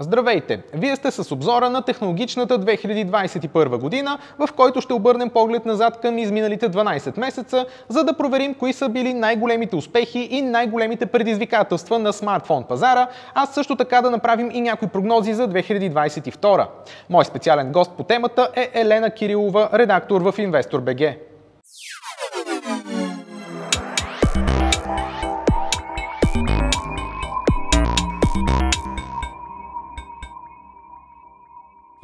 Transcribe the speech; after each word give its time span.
Здравейте! 0.00 0.62
Вие 0.74 0.96
сте 0.96 1.10
с 1.10 1.32
обзора 1.32 1.70
на 1.70 1.82
технологичната 1.82 2.58
2021 2.58 3.76
година, 3.76 4.18
в 4.38 4.48
който 4.56 4.80
ще 4.80 4.92
обърнем 4.92 5.30
поглед 5.30 5.66
назад 5.66 6.00
към 6.00 6.18
изминалите 6.18 6.70
12 6.70 7.18
месеца, 7.18 7.66
за 7.88 8.04
да 8.04 8.16
проверим 8.16 8.54
кои 8.54 8.72
са 8.72 8.88
били 8.88 9.14
най-големите 9.14 9.76
успехи 9.76 10.28
и 10.30 10.42
най-големите 10.42 11.06
предизвикателства 11.06 11.98
на 11.98 12.12
смартфон 12.12 12.64
пазара, 12.64 13.08
а 13.34 13.46
също 13.46 13.76
така 13.76 14.02
да 14.02 14.10
направим 14.10 14.50
и 14.52 14.60
някои 14.60 14.88
прогнози 14.88 15.34
за 15.34 15.48
2022. 15.48 16.66
Мой 17.10 17.24
специален 17.24 17.72
гост 17.72 17.92
по 17.96 18.02
темата 18.02 18.48
е 18.56 18.70
Елена 18.74 19.10
Кирилова, 19.10 19.68
редактор 19.72 20.20
в 20.20 20.32
InvestorBG. 20.32 21.16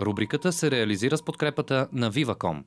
Рубриката 0.01 0.53
се 0.53 0.71
реализира 0.71 1.16
с 1.16 1.23
подкрепата 1.23 1.89
на 1.93 2.11
Viva.com. 2.11 2.62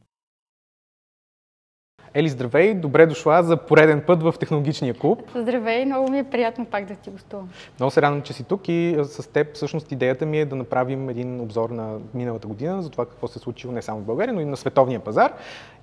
Ели, 2.13 2.29
здравей! 2.29 2.73
Добре 2.73 3.05
дошла 3.05 3.43
за 3.43 3.57
пореден 3.57 4.03
път 4.07 4.23
в 4.23 4.33
Технологичния 4.39 4.93
клуб. 4.93 5.21
Здравей! 5.35 5.85
Много 5.85 6.11
ми 6.11 6.19
е 6.19 6.29
приятно 6.29 6.65
пак 6.65 6.85
да 6.85 6.95
ти 6.95 7.09
гостувам. 7.09 7.49
Много 7.79 7.91
се 7.91 8.01
радвам, 8.01 8.21
че 8.21 8.33
си 8.33 8.43
тук 8.43 8.67
и 8.67 8.97
с 9.03 9.31
теб 9.31 9.55
всъщност 9.55 9.91
идеята 9.91 10.25
ми 10.25 10.39
е 10.39 10.45
да 10.45 10.55
направим 10.55 11.09
един 11.09 11.39
обзор 11.41 11.69
на 11.69 11.99
миналата 12.13 12.47
година 12.47 12.81
за 12.81 12.89
това 12.89 13.05
какво 13.05 13.27
се 13.27 13.39
е 13.39 13.41
случило 13.41 13.73
не 13.73 13.81
само 13.81 14.01
в 14.01 14.05
България, 14.05 14.33
но 14.33 14.41
и 14.41 14.45
на 14.45 14.57
световния 14.57 14.99
пазар 14.99 15.33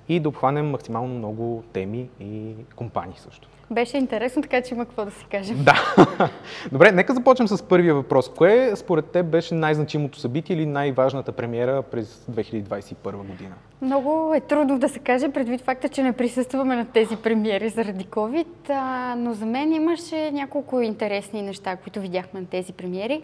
и 0.09 0.21
да 0.21 0.29
обхванем 0.29 0.71
максимално 0.71 1.15
много 1.15 1.65
теми 1.73 2.09
и 2.21 2.55
компании 2.77 3.17
също. 3.19 3.49
Беше 3.71 3.99
интересно, 3.99 4.43
така 4.43 4.63
че 4.63 4.75
има 4.75 4.85
какво 4.85 5.05
да 5.05 5.11
си 5.11 5.27
кажем. 5.31 5.65
Да. 5.65 5.95
Добре, 6.73 6.93
нека 6.93 7.15
започнем 7.15 7.49
с 7.49 7.63
първия 7.63 7.95
въпрос. 7.95 8.29
Кое 8.29 8.73
според 8.77 9.07
теб 9.07 9.27
беше 9.27 9.55
най-значимото 9.55 10.19
събитие 10.19 10.57
или 10.57 10.67
най-важната 10.67 11.33
премиера 11.33 11.83
през 11.83 12.27
2021 12.33 13.13
година? 13.13 13.55
Много 13.83 14.35
е 14.35 14.41
трудно 14.41 14.79
да 14.79 14.89
се 14.89 14.99
каже, 14.99 15.29
предвид 15.29 15.61
факта, 15.61 15.89
че 15.89 16.03
не 16.03 16.13
присъстваме 16.13 16.77
на 16.77 16.85
тези 16.85 17.17
премиери 17.17 17.69
заради 17.69 18.05
COVID, 18.05 18.47
а, 18.69 19.15
но 19.19 19.35
за 19.35 19.47
мен 19.47 19.73
имаше 19.73 20.31
няколко 20.31 20.81
интересни 20.81 21.43
неща, 21.43 21.77
които 21.77 22.01
видяхме 22.01 22.41
на 22.41 22.47
тези 22.47 22.73
премиери. 22.73 23.23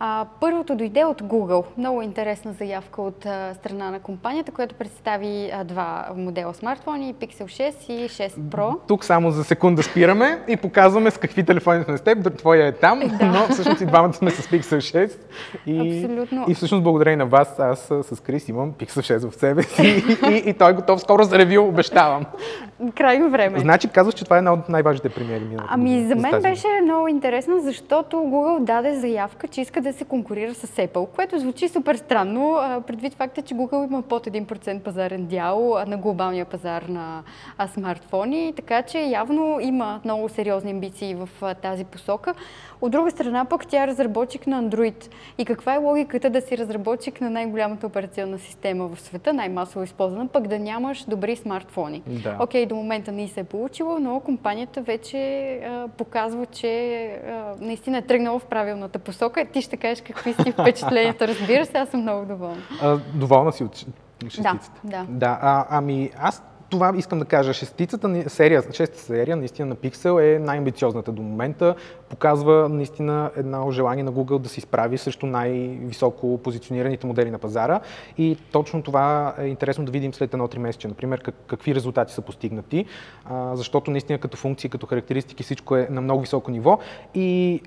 А, 0.00 0.26
първото 0.40 0.76
дойде 0.76 1.04
от 1.04 1.22
Google. 1.22 1.64
Много 1.78 2.02
интересна 2.02 2.52
заявка 2.52 3.02
от 3.02 3.26
а, 3.26 3.54
страна 3.54 3.90
на 3.90 4.00
компанията, 4.00 4.52
която 4.52 4.74
представи 4.74 5.50
а, 5.54 5.64
два 5.64 6.08
модела 6.16 6.54
смартфони, 6.54 7.14
Pixel 7.14 7.44
6 7.44 7.90
и 7.90 8.08
6 8.08 8.30
Pro. 8.30 8.78
Тук 8.88 9.04
само 9.04 9.30
за 9.30 9.44
секунда 9.44 9.82
спираме 9.82 10.38
и 10.48 10.56
показваме 10.56 11.10
с 11.10 11.18
какви 11.18 11.44
телефони 11.44 11.84
сме 11.84 11.96
с 11.96 12.00
теб. 12.00 12.36
Твоя 12.38 12.66
е 12.66 12.72
там, 12.72 13.00
да. 13.18 13.26
но 13.26 13.48
всъщност 13.48 13.80
и 13.80 13.86
двамата 13.86 14.12
сме 14.12 14.30
с 14.30 14.48
Pixel 14.48 15.08
6. 15.08 15.18
И, 15.66 16.04
Абсолютно. 16.04 16.44
И 16.48 16.54
всъщност 16.54 16.84
благодарение 16.84 17.16
на 17.16 17.26
вас, 17.26 17.58
аз 17.58 17.78
с 18.02 18.22
Крис 18.22 18.48
имам 18.48 18.72
Pixel 18.72 19.18
6 19.18 19.30
в 19.30 19.34
себе 19.34 19.62
си 19.62 20.04
и, 20.30 20.34
и, 20.34 20.50
и 20.50 20.54
той 20.54 20.70
е 20.70 20.74
готов 20.74 21.00
скоро 21.00 21.24
за 21.24 21.38
ревю, 21.38 21.68
обещавам. 21.68 22.24
Крайно 22.94 23.30
време. 23.30 23.58
Значи 23.58 23.88
казваш, 23.88 24.14
че 24.14 24.24
това 24.24 24.36
е 24.36 24.38
една 24.38 24.52
от 24.52 24.68
най-важните 24.68 25.08
премиери. 25.08 25.44
Ами 25.68 26.08
за 26.08 26.16
мен 26.16 26.42
беше 26.42 26.66
много 26.82 27.08
интересно, 27.08 27.60
защото 27.60 28.16
Google 28.16 28.64
даде 28.64 28.94
заявка, 28.94 29.48
че 29.48 29.60
иска 29.60 29.80
да 29.80 29.87
се 29.92 30.04
конкурира 30.04 30.54
с 30.54 30.66
Apple, 30.66 31.08
което 31.14 31.38
звучи 31.38 31.68
супер 31.68 31.96
странно, 31.96 32.58
предвид 32.86 33.14
факта, 33.14 33.42
че 33.42 33.54
Google 33.54 33.86
има 33.86 34.02
под 34.02 34.26
1% 34.26 34.80
пазарен 34.80 35.26
дял 35.26 35.84
на 35.86 35.96
глобалния 35.96 36.44
пазар 36.44 36.82
на 36.82 37.22
смартфони, 37.74 38.52
така 38.56 38.82
че 38.82 38.98
явно 38.98 39.60
има 39.60 40.00
много 40.04 40.28
сериозни 40.28 40.70
амбиции 40.70 41.14
в 41.14 41.28
тази 41.62 41.84
посока. 41.84 42.34
От 42.80 42.92
друга 42.92 43.10
страна 43.10 43.44
пък 43.44 43.66
тя 43.66 43.84
е 43.84 43.86
разработчик 43.86 44.46
на 44.46 44.62
Android. 44.62 45.10
И 45.38 45.44
каква 45.44 45.74
е 45.74 45.78
логиката 45.78 46.30
да 46.30 46.40
си 46.40 46.58
разработчик 46.58 47.20
на 47.20 47.30
най-голямата 47.30 47.86
операционна 47.86 48.38
система 48.38 48.88
в 48.88 49.00
света, 49.00 49.32
най-масово 49.32 49.84
използвана, 49.84 50.28
пък 50.28 50.46
да 50.46 50.58
нямаш 50.58 51.04
добри 51.04 51.36
смартфони? 51.36 52.02
Да. 52.06 52.36
Окей, 52.40 52.66
до 52.66 52.74
момента 52.74 53.12
не 53.12 53.28
се 53.28 53.40
е 53.40 53.44
получило, 53.44 53.98
но 54.00 54.20
компанията 54.20 54.82
вече 54.82 55.52
а, 55.54 55.88
показва, 55.88 56.46
че 56.46 57.04
а, 57.04 57.54
наистина 57.60 57.98
е 57.98 58.02
тръгнала 58.02 58.38
в 58.38 58.46
правилната 58.46 58.98
посока. 58.98 59.44
Ти 59.52 59.62
ще 59.62 59.76
кажеш 59.78 60.04
какви 60.06 60.32
си 60.32 60.52
впечатленията. 60.52 61.28
Разбира 61.28 61.66
се, 61.66 61.78
аз 61.78 61.88
съм 61.88 62.00
много 62.00 62.26
доволна. 62.26 62.62
А, 62.82 62.98
доволна 63.14 63.52
си 63.52 63.64
от 63.64 63.76
шестицата? 64.28 64.70
Да, 64.84 64.90
да. 64.90 65.06
да 65.08 65.38
а, 65.42 65.66
ами 65.70 66.10
аз 66.18 66.42
това 66.70 66.92
искам 66.96 67.18
да 67.18 67.24
кажа. 67.24 67.52
Шестицата 67.52 68.24
серия, 68.30 68.62
шеста 68.72 68.98
серия 68.98 69.36
наистина 69.36 69.68
на 69.68 69.76
Pixel 69.76 70.36
е 70.36 70.38
най-амбициозната 70.38 71.12
до 71.12 71.22
момента. 71.22 71.74
Показва 72.08 72.68
наистина 72.68 73.30
едно 73.36 73.70
желание 73.70 74.04
на 74.04 74.12
Google 74.12 74.38
да 74.38 74.48
се 74.48 74.58
изправи 74.58 74.98
срещу 74.98 75.26
най-високо 75.26 76.38
позиционираните 76.38 77.06
модели 77.06 77.30
на 77.30 77.38
пазара. 77.38 77.80
И 78.18 78.36
точно 78.52 78.82
това 78.82 79.34
е 79.38 79.46
интересно 79.46 79.84
да 79.84 79.92
видим 79.92 80.14
след 80.14 80.34
едно-три 80.34 80.58
месеца, 80.58 80.88
например, 80.88 81.20
как, 81.20 81.34
какви 81.46 81.74
резултати 81.74 82.14
са 82.14 82.22
постигнати. 82.22 82.84
А, 83.24 83.56
защото 83.56 83.90
наистина 83.90 84.18
като 84.18 84.36
функции, 84.36 84.70
като 84.70 84.86
характеристики 84.86 85.42
всичко 85.42 85.76
е 85.76 85.88
на 85.90 86.00
много 86.00 86.20
високо 86.20 86.50
ниво. 86.50 86.78
И 87.14 87.60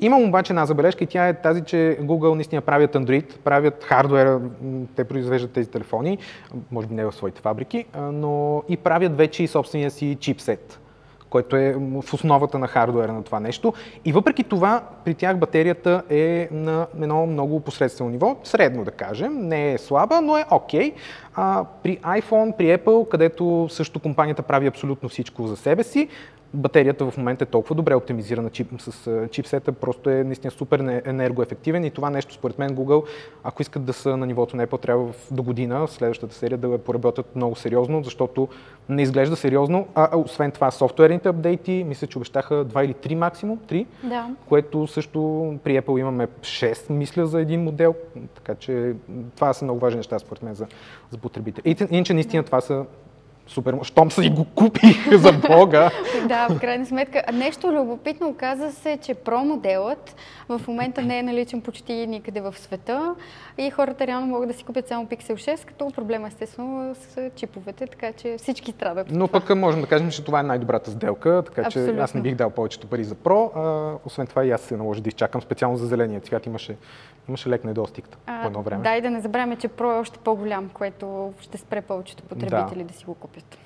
Имам 0.00 0.22
обаче 0.22 0.52
една 0.52 0.66
забележка 0.66 1.04
и 1.04 1.06
тя 1.06 1.28
е 1.28 1.40
тази, 1.40 1.64
че 1.64 1.98
Google 2.00 2.34
наистина 2.34 2.60
правят 2.60 2.94
Android, 2.94 3.38
правят 3.38 3.84
хардуера, 3.84 4.40
те 4.96 5.04
произвеждат 5.04 5.52
тези 5.52 5.70
телефони, 5.70 6.18
може 6.70 6.86
би 6.86 6.94
не 6.94 7.04
в 7.04 7.12
своите 7.12 7.40
фабрики, 7.40 7.84
но 7.96 8.62
и 8.68 8.76
правят 8.76 9.16
вече 9.16 9.42
и 9.42 9.48
собствения 9.48 9.90
си 9.90 10.16
чипсет 10.20 10.80
който 11.34 11.56
е 11.56 11.74
в 11.78 12.14
основата 12.14 12.58
на 12.58 12.66
хардуера 12.66 13.12
на 13.12 13.22
това 13.22 13.40
нещо. 13.40 13.72
И 14.04 14.12
въпреки 14.12 14.44
това, 14.44 14.82
при 15.04 15.14
тях 15.14 15.38
батерията 15.38 16.02
е 16.10 16.48
на 16.52 16.86
едно 17.00 17.26
много 17.26 17.60
посредствено 17.60 18.10
ниво, 18.10 18.36
средно 18.44 18.84
да 18.84 18.90
кажем, 18.90 19.48
не 19.48 19.72
е 19.72 19.78
слаба, 19.78 20.20
но 20.20 20.38
е 20.38 20.44
окей. 20.50 20.92
Okay. 21.36 21.64
При 21.82 21.98
iPhone, 21.98 22.56
при 22.56 22.78
Apple, 22.78 23.08
където 23.08 23.66
също 23.70 24.00
компанията 24.00 24.42
прави 24.42 24.66
абсолютно 24.66 25.08
всичко 25.08 25.46
за 25.46 25.56
себе 25.56 25.84
си, 25.84 26.08
батерията 26.54 27.10
в 27.10 27.16
момента 27.16 27.44
е 27.44 27.46
толкова 27.46 27.74
добре 27.74 27.94
оптимизирана 27.94 28.50
чип, 28.50 28.68
с 28.78 29.28
чипсета, 29.30 29.72
просто 29.72 30.10
е 30.10 30.24
наистина 30.24 30.50
супер 30.50 31.02
енергоефективен 31.04 31.84
и 31.84 31.90
това 31.90 32.10
нещо 32.10 32.34
според 32.34 32.58
мен 32.58 32.76
Google, 32.76 33.04
ако 33.44 33.62
искат 33.62 33.84
да 33.84 33.92
са 33.92 34.16
на 34.16 34.26
нивото 34.26 34.56
на 34.56 34.66
Apple, 34.66 34.82
трябва 34.82 35.12
до 35.30 35.42
година, 35.42 35.86
в 35.86 35.92
следващата 35.92 36.34
серия 36.34 36.58
да 36.58 36.78
поработят 36.78 37.36
много 37.36 37.56
сериозно, 37.56 38.02
защото 38.04 38.48
не 38.88 39.02
изглежда 39.02 39.36
сериозно, 39.36 39.86
а, 39.94 40.08
а 40.12 40.16
освен 40.16 40.50
това 40.50 40.70
софтуерните 40.70 41.28
апдейти, 41.28 41.84
мисля, 41.88 42.06
че 42.06 42.18
обещаха 42.18 42.64
2 42.64 42.84
или 42.84 42.94
3 42.94 43.14
максимум, 43.14 43.58
3, 43.58 43.86
да. 44.02 44.28
което 44.48 44.86
също 44.86 45.18
при 45.64 45.80
Apple 45.80 46.00
имаме 46.00 46.26
6, 46.26 46.92
мисля, 46.92 47.26
за 47.26 47.40
един 47.40 47.62
модел, 47.62 47.94
така 48.34 48.54
че 48.54 48.94
това 49.36 49.52
са 49.52 49.64
много 49.64 49.80
важни 49.80 49.96
неща 49.96 50.18
според 50.18 50.42
мен 50.42 50.54
за, 50.54 50.66
за 51.10 51.18
потребители. 51.18 51.76
Иначе 51.90 52.14
наистина 52.14 52.42
това 52.42 52.60
са 52.60 52.84
супер, 53.46 53.78
щом 53.82 54.10
си 54.10 54.30
го 54.30 54.44
купих 54.44 55.16
за 55.18 55.32
Бога. 55.32 55.90
да, 56.28 56.48
в 56.48 56.60
крайна 56.60 56.86
сметка. 56.86 57.22
Нещо 57.32 57.72
любопитно 57.72 58.28
оказа 58.28 58.72
се, 58.72 58.98
че 59.02 59.14
Pro 59.14 59.44
моделът 59.44 60.16
в 60.48 60.60
момента 60.68 61.02
не 61.02 61.18
е 61.18 61.22
наличен 61.22 61.60
почти 61.60 62.06
никъде 62.06 62.40
в 62.40 62.54
света 62.58 63.14
и 63.58 63.70
хората 63.70 64.06
реално 64.06 64.26
могат 64.26 64.48
да 64.48 64.54
си 64.54 64.64
купят 64.64 64.88
само 64.88 65.06
Pixel 65.06 65.34
6, 65.34 65.64
като 65.64 65.90
проблема 65.90 66.28
естествено 66.28 66.94
с 66.94 67.30
чиповете, 67.36 67.86
така 67.86 68.12
че 68.12 68.36
всички 68.38 68.72
страдат. 68.72 69.06
Но 69.10 69.28
пък 69.28 69.56
можем 69.56 69.80
да 69.80 69.86
кажем, 69.86 70.10
че 70.10 70.24
това 70.24 70.40
е 70.40 70.42
най-добрата 70.42 70.90
сделка, 70.90 71.42
така 71.46 71.62
че 71.70 71.78
Абсолютно. 71.78 72.02
аз 72.02 72.14
не 72.14 72.20
бих 72.20 72.34
дал 72.34 72.50
повечето 72.50 72.86
пари 72.86 73.04
за 73.04 73.14
Pro. 73.14 73.50
А, 73.56 73.98
освен 74.04 74.26
това 74.26 74.44
и 74.44 74.50
аз 74.50 74.60
се 74.60 74.76
наложи 74.76 75.00
да 75.00 75.08
изчакам 75.08 75.42
специално 75.42 75.76
за 75.76 75.86
зеления 75.86 76.20
цвят. 76.20 76.46
Имаше, 76.46 76.76
имаше 77.28 77.48
лек 77.48 77.64
недостиг 77.64 78.08
по 78.42 78.46
едно 78.46 78.62
време. 78.62 78.82
Да, 78.82 78.96
и 78.96 79.00
да 79.00 79.10
не 79.10 79.20
забравяме, 79.20 79.56
че 79.56 79.68
Pro 79.68 79.96
е 79.96 80.00
още 80.00 80.18
по-голям, 80.18 80.70
което 80.74 81.32
ще 81.40 81.58
спре 81.58 81.80
повечето 81.80 82.22
потребители 82.22 82.78
да, 82.78 82.84
да 82.84 82.94
си 82.94 83.04
го 83.04 83.14
купят 83.14 83.33
купят. 83.34 83.58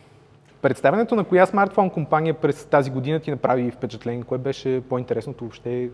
Представянето 0.63 1.15
на 1.15 1.25
коя 1.25 1.47
смартфон 1.47 1.91
компания 1.91 2.35
през 2.35 2.65
тази 2.65 2.91
година 2.91 3.21
ти 3.21 3.31
направи 3.31 3.71
впечатление? 3.71 4.25
Кое 4.25 4.39
беше 4.39 4.83
по-интересното 4.89 5.45
въобще? 5.45 5.91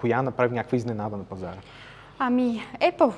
Коя 0.00 0.22
направи 0.22 0.54
някаква 0.54 0.76
изненада 0.76 1.16
на 1.16 1.24
пазара? 1.24 1.56
Ами, 2.18 2.62
Apple. 2.80 3.12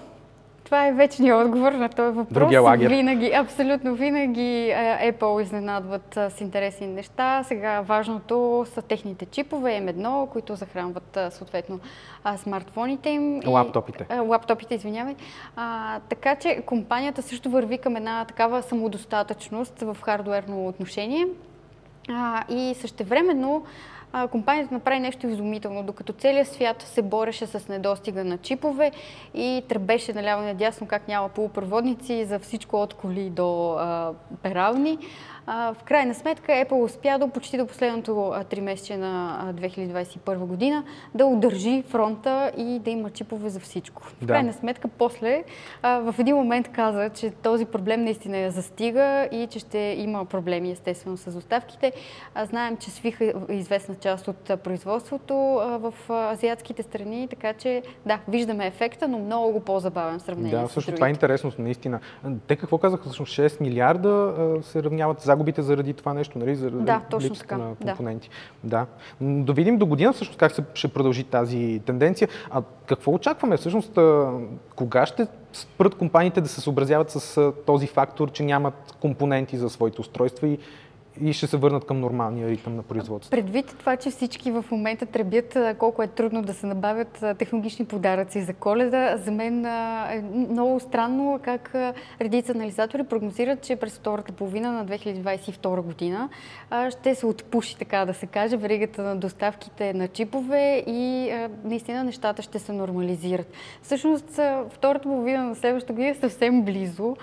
Това 0.71 0.87
е 0.87 0.93
вечният 0.93 1.47
отговор 1.47 1.73
на 1.73 1.89
този 1.89 2.17
въпрос. 2.17 2.35
Другия 2.35 2.63
лагер. 2.63 2.89
Винаги, 2.89 3.33
абсолютно 3.35 3.95
винаги 3.95 4.73
Apple 5.03 5.43
изненадват 5.43 6.15
с 6.15 6.41
интересни 6.41 6.87
неща. 6.87 7.43
Сега 7.45 7.81
важното 7.81 8.67
са 8.75 8.83
техните 8.83 9.27
чипове 9.27 9.71
M1, 9.71 10.29
които 10.29 10.55
захранват 10.55 11.19
съответно 11.31 11.81
смартфоните 12.37 13.11
им. 13.11 13.41
Лаптопите. 13.47 14.07
И, 14.15 14.19
лаптопите, 14.19 14.75
извинявай. 14.75 15.15
А, 15.57 15.99
така 16.09 16.35
че 16.37 16.63
компанията 16.67 17.23
също 17.23 17.51
върви 17.51 17.79
към 17.79 17.97
една 17.97 18.25
такава 18.25 18.63
самодостатъчност 18.63 19.81
в 19.81 19.97
хардуерно 20.03 20.67
отношение. 20.67 21.27
А, 22.09 22.45
и 22.49 22.75
същевременно 22.75 23.65
а, 24.13 24.29
компанията 24.29 24.75
направи 24.75 25.01
нещо 25.01 25.27
изумително. 25.27 25.83
Докато 25.83 26.13
целият 26.13 26.49
свят 26.49 26.83
се 26.83 27.03
бореше 27.03 27.47
с 27.47 27.69
недостига 27.69 28.25
на 28.25 28.39
чипове 28.39 28.93
и 29.35 29.63
тръбеше 29.69 30.13
наляво 30.13 30.43
надясно 30.43 30.87
как 30.87 31.09
няма 31.09 31.29
полупроводници 31.29 32.25
за 32.25 32.39
всичко 32.39 32.77
от 32.83 32.95
коли 32.95 33.31
до 33.31 33.73
а, 33.73 34.13
перални, 34.43 34.99
в 35.47 35.77
крайна 35.85 36.15
сметка 36.15 36.53
Apple 36.53 36.85
успя 36.85 37.19
до 37.19 37.29
почти 37.29 37.59
до 37.59 37.67
последното 37.67 38.11
три 38.51 38.61
месеца 38.61 38.99
на 38.99 39.53
2021 39.55 40.37
година 40.37 40.85
да 41.15 41.27
удържи 41.27 41.83
фронта 41.83 42.53
и 42.57 42.79
да 42.79 42.91
има 42.91 43.11
чипове 43.11 43.49
за 43.49 43.61
всичко. 43.61 44.03
В 44.03 44.15
Да. 44.21 44.27
крайна 44.27 44.53
сметка, 44.53 44.89
после 44.89 45.45
в 45.83 46.15
един 46.19 46.37
момент 46.37 46.69
каза, 46.69 47.11
че 47.11 47.31
този 47.31 47.65
проблем 47.65 48.05
наистина 48.05 48.37
я 48.39 48.51
застига 48.51 49.01
и 49.33 49.47
че 49.47 49.59
ще 49.59 49.79
има 49.79 50.25
проблеми 50.25 50.71
естествено 50.71 51.17
с 51.17 51.33
доставките. 51.33 51.93
Знаем, 52.43 52.77
че 52.77 52.91
свиха 52.91 53.33
известна 53.49 53.95
част 53.95 54.29
от 54.29 54.37
производството 54.63 55.35
в 55.81 55.95
азиатските 56.11 56.83
страни, 56.83 57.29
така 57.29 57.53
че 57.53 57.83
да, 58.07 58.19
виждаме 58.29 58.67
ефекта, 58.67 59.09
но 59.09 59.19
много 59.19 59.61
по-забавен 59.61 60.19
в 60.19 60.23
сравнение 60.23 60.51
Да, 60.53 60.67
с 60.67 60.73
също 60.73 60.81
другите. 60.81 60.95
това 60.95 61.07
е 61.07 61.11
интересно, 61.11 61.53
наистина. 61.59 62.01
Те 62.47 62.57
какво 62.57 62.79
казаха? 62.79 63.05
Всъщност 63.05 63.33
6 63.33 63.61
милиарда 63.61 64.35
се 64.63 64.83
равняват 64.83 65.21
загубите 65.31 65.63
заради 65.63 65.95
това 65.95 66.15
нещо, 66.15 66.39
нали? 66.39 66.55
Заради 66.57 66.85
Да, 66.85 67.01
точно 67.11 67.35
така, 67.35 67.59
на 67.59 67.69
да. 67.69 67.75
компоненти. 67.77 68.31
Да. 68.65 68.87
М, 69.21 69.45
Да 69.45 69.53
видим 69.53 69.79
до 69.79 69.87
година 69.87 70.13
всъщност 70.13 70.39
как 70.39 70.53
се, 70.53 70.65
ще 70.75 70.89
продължи 70.89 71.25
тази 71.25 71.81
тенденция. 71.87 72.29
А 72.51 72.63
какво 72.87 73.13
очакваме 73.13 73.57
всъщност? 73.57 73.99
Кога 74.77 75.07
ще 75.07 75.27
спрат 75.53 75.95
компаниите 75.95 76.41
да 76.41 76.49
се 76.49 76.61
съобразяват 76.61 77.11
с 77.11 77.53
този 77.67 77.87
фактор, 77.87 78.31
че 78.31 78.43
нямат 78.43 78.97
компоненти 79.01 79.57
за 79.57 79.71
своите 79.71 80.01
устройства 80.01 80.49
и, 80.49 80.59
и 81.23 81.33
ще 81.33 81.47
се 81.47 81.57
върнат 81.57 81.85
към 81.85 82.01
нормалния 82.01 82.49
ритъм 82.49 82.77
на 82.77 82.83
производство? 82.83 83.31
Предвид 83.31 83.77
това, 83.79 83.97
че 83.97 84.11
всички 84.11 84.51
в 84.51 84.65
момента 84.71 85.07
требят 85.07 85.57
а, 85.57 85.75
колко 85.75 86.03
е 86.03 86.07
трудно 86.07 86.43
да 86.43 86.55
се 86.55 86.67
набавят 86.67 87.25
технологични 87.39 87.85
подаръци 87.85 88.43
за 88.43 88.55
коледа, 88.55 89.17
за 89.17 89.31
мен 89.31 89.65
е 89.65 90.25
много 90.33 90.81
странно 90.81 91.41
как 91.43 91.75
редица 92.21 92.53
анализатори 92.53 93.05
прогнозират, 93.05 93.63
че 93.63 93.77
през 93.77 93.97
втората 93.97 94.33
половина 94.33 94.73
на 94.73 94.87
2022 94.87 95.81
година 95.81 96.29
ще 96.91 97.15
се 97.15 97.27
отпуши, 97.27 97.79
така 97.79 98.05
да 98.05 98.15
се 98.15 98.27
каже, 98.27 98.57
веригата 98.57 99.03
на 99.03 99.17
доставките 99.17 99.95
на 99.95 100.09
чипове 100.09 100.85
и 100.87 101.33
наистина 101.65 102.05
нещата 102.05 102.43
ще 102.43 102.59
се 102.59 102.73
нормализират. 102.73 103.53
Всъщност, 103.83 104.41
втората 104.71 105.03
половина 105.03 105.45
на 105.45 105.55
следващата 105.55 105.93
година 105.93 106.09
е 106.09 106.15
съвсем 106.15 106.63
близо 106.63 107.17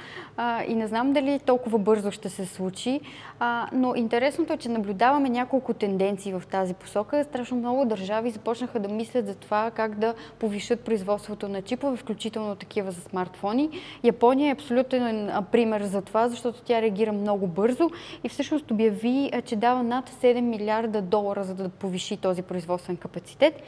и 0.68 0.76
не 0.76 0.88
знам 0.88 1.14
дали 1.14 1.40
толкова 1.46 1.80
бързо 1.80 2.12
ще 2.12 2.30
се 2.30 2.46
случи, 2.46 3.02
а, 3.40 3.70
но 3.88 3.96
интересното 3.96 4.54
е, 4.54 4.58
че 4.58 4.70
наблюдаваме 4.70 5.30
няколко 5.30 5.74
тенденции 5.74 6.34
в 6.34 6.44
тази 6.52 6.74
посока. 6.74 7.24
Страшно 7.24 7.58
много 7.58 7.86
държави 7.86 8.30
започнаха 8.30 8.80
да 8.80 8.90
мислят 8.90 9.28
за 9.28 9.36
това 9.36 9.72
как 9.72 10.00
да 10.00 10.14
повишат 10.40 10.82
производството 10.82 11.48
на 11.48 11.62
чипове, 11.62 11.98
включително 11.98 12.56
такива 12.56 12.92
за 12.92 13.02
смартфони. 13.02 13.70
Япония 14.04 14.50
е 14.50 14.54
абсолютен 14.54 15.32
пример 15.52 15.82
за 15.82 16.02
това, 16.02 16.30
защото 16.30 16.62
тя 16.62 16.82
реагира 16.82 17.12
много 17.12 17.48
бързо 17.48 17.90
и 18.24 18.30
всъщност 18.30 18.72
обяви, 18.72 19.32
че 19.46 19.56
дава 19.56 19.84
над 19.84 20.10
7 20.10 20.42
милиарда 20.42 21.02
долара, 21.02 21.44
за 21.44 21.56
да 21.56 21.70
повиши 21.70 22.18
този 22.18 22.42
производствен 22.42 22.98
капацитет. 22.98 23.64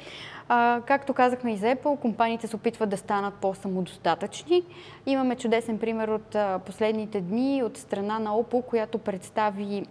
А, 0.51 0.81
както 0.86 1.13
казахме 1.13 1.54
и 1.54 1.57
за 1.57 1.66
Apple, 1.66 2.00
компаниите 2.00 2.48
се 2.48 2.56
опитват 2.56 2.89
да 2.89 2.98
станат 2.98 3.33
по-самодостатъчни. 3.33 4.63
Имаме 5.06 5.36
чудесен 5.36 5.80
пример 5.80 6.07
от 6.07 6.36
а, 6.36 6.60
последните 6.66 7.21
дни 7.21 7.63
от 7.63 7.77
страна 7.77 8.19
на 8.19 8.30
Oppo, 8.30 8.66
която 8.66 8.98
представи 8.98 9.86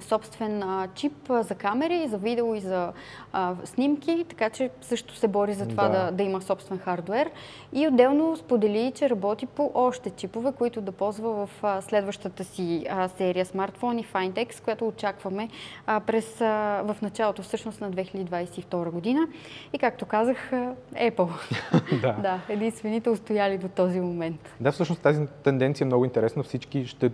собствен 0.00 0.62
а, 0.62 0.88
чип 0.94 1.30
а, 1.30 1.42
за 1.42 1.54
камери, 1.54 2.08
за 2.08 2.18
видео 2.18 2.54
и 2.54 2.60
за 2.60 2.92
а, 3.32 3.54
снимки, 3.64 4.24
така 4.28 4.50
че 4.50 4.70
също 4.80 5.16
се 5.16 5.28
бори 5.28 5.54
за 5.54 5.68
това 5.68 5.88
Да. 5.88 6.04
да, 6.04 6.10
да 6.10 6.22
има 6.22 6.42
собствен 6.42 6.78
хардвер. 6.78 7.30
И 7.72 7.88
отделно 7.88 8.36
сподели, 8.36 8.92
че 8.94 9.10
работи 9.10 9.46
по 9.46 9.70
още 9.74 10.10
чипове, 10.10 10.52
които 10.52 10.80
да 10.80 10.92
ползва 10.92 11.46
в 11.46 11.50
а, 11.62 11.80
следващата 11.82 12.44
си 12.44 12.86
а, 12.90 13.08
серия 13.08 13.46
смартфони 13.46 14.06
Findex, 14.06 14.64
която 14.64 14.88
очакваме 14.88 15.48
а, 15.86 16.00
през, 16.00 16.40
а, 16.40 16.82
в 16.84 16.96
началото 17.02 17.42
всъщност 17.42 17.80
на 17.80 17.90
2022 17.90 18.90
година. 18.90 19.20
И 19.72 19.78
както 19.78 20.06
казах, 20.06 20.52
а, 20.52 20.74
Apple. 20.94 21.28
Да. 22.02 22.12
да, 22.12 22.40
единствените 22.48 23.10
устояли 23.10 23.58
до 23.58 23.68
този 23.68 24.00
момент. 24.00 24.54
Да, 24.60 24.72
всъщност 24.72 25.02
тази 25.02 25.26
тенденция 25.44 25.84
е 25.84 25.86
много 25.86 26.04
интересна. 26.04 26.42
Всички 26.42 26.86
ще 26.86 27.10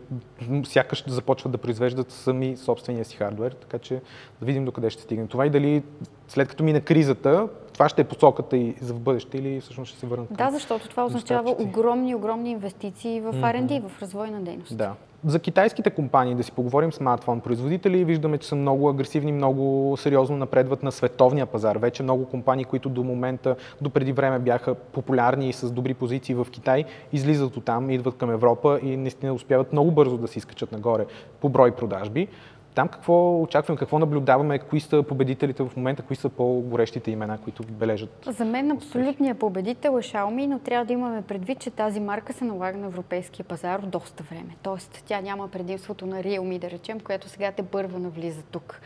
сякаш 0.64 1.04
започват 1.06 1.52
да 1.52 1.58
произвеждат 1.58 2.10
сами 2.10 2.56
собствения 2.68 3.04
си 3.04 3.16
хардвер, 3.16 3.52
така 3.52 3.78
че 3.78 3.94
да 4.40 4.46
видим 4.46 4.64
докъде 4.64 4.90
ще 4.90 5.02
стигне 5.02 5.26
това 5.26 5.46
и 5.46 5.50
дали 5.50 5.82
след 6.28 6.48
като 6.48 6.64
мине 6.64 6.80
кризата, 6.80 7.48
това 7.72 7.88
ще 7.88 8.00
е 8.00 8.04
посоката 8.04 8.56
и 8.56 8.74
за 8.80 8.94
в 8.94 9.00
бъдеще 9.00 9.38
или 9.38 9.60
всъщност 9.60 9.90
ще 9.90 10.00
се 10.00 10.06
върнат. 10.06 10.28
Да, 10.30 10.50
защото 10.50 10.88
това 10.88 11.04
означава 11.04 11.56
огромни, 11.58 12.14
огромни 12.14 12.50
инвестиции 12.50 13.20
в. 13.20 13.32
R&D, 13.32 13.88
в 13.88 14.02
развойна 14.02 14.40
дейност. 14.40 14.76
Да. 14.76 14.94
За 15.24 15.38
китайските 15.38 15.90
компании, 15.90 16.34
да 16.34 16.42
си 16.42 16.52
поговорим 16.52 16.92
смартфон 16.92 17.40
производители, 17.40 18.04
виждаме, 18.04 18.38
че 18.38 18.48
са 18.48 18.54
много 18.54 18.88
агресивни, 18.88 19.32
много 19.32 19.96
сериозно 19.98 20.36
напредват 20.36 20.82
на 20.82 20.92
световния 20.92 21.46
пазар. 21.46 21.76
Вече 21.76 22.02
много 22.02 22.26
компании, 22.26 22.64
които 22.64 22.88
до 22.88 23.04
момента, 23.04 23.56
до 23.80 23.90
преди 23.90 24.12
време 24.12 24.38
бяха 24.38 24.74
популярни 24.74 25.48
и 25.48 25.52
с 25.52 25.70
добри 25.70 25.94
позиции 25.94 26.34
в 26.34 26.46
Китай, 26.50 26.84
излизат 27.12 27.56
от 27.56 27.64
там, 27.64 27.90
идват 27.90 28.16
към 28.16 28.30
Европа 28.30 28.80
и 28.82 28.96
наистина 28.96 29.32
успяват 29.32 29.72
много 29.72 29.90
бързо 29.90 30.18
да 30.18 30.28
се 30.28 30.38
изкачат 30.38 30.72
нагоре 30.72 31.06
по 31.40 31.48
брой 31.48 31.70
продажби. 31.70 32.28
Там 32.78 32.88
какво 32.88 33.42
очакваме, 33.42 33.78
какво 33.78 33.98
наблюдаваме, 33.98 34.58
кои 34.58 34.80
са 34.80 35.02
победителите 35.02 35.62
в 35.62 35.76
момента, 35.76 36.02
кои 36.02 36.16
са 36.16 36.28
по-горещите 36.28 37.10
имена, 37.10 37.38
които 37.38 37.62
бележат? 37.62 38.28
За 38.28 38.44
мен 38.44 38.70
абсолютният 38.70 39.38
победител 39.38 39.90
е 39.90 40.02
Xiaomi, 40.02 40.46
но 40.46 40.58
трябва 40.58 40.84
да 40.84 40.92
имаме 40.92 41.22
предвид, 41.22 41.58
че 41.58 41.70
тази 41.70 42.00
марка 42.00 42.32
се 42.32 42.44
налага 42.44 42.78
на 42.78 42.86
европейския 42.86 43.46
пазар 43.46 43.78
от 43.78 43.90
доста 43.90 44.22
време. 44.22 44.56
Тоест, 44.62 45.02
тя 45.06 45.20
няма 45.20 45.48
предимството 45.48 46.06
на 46.06 46.22
Realme, 46.22 46.58
да 46.58 46.70
речем, 46.70 47.00
което 47.00 47.28
сега 47.28 47.52
те 47.52 47.62
първа 47.62 47.98
навлиза 47.98 48.42
тук. 48.42 48.80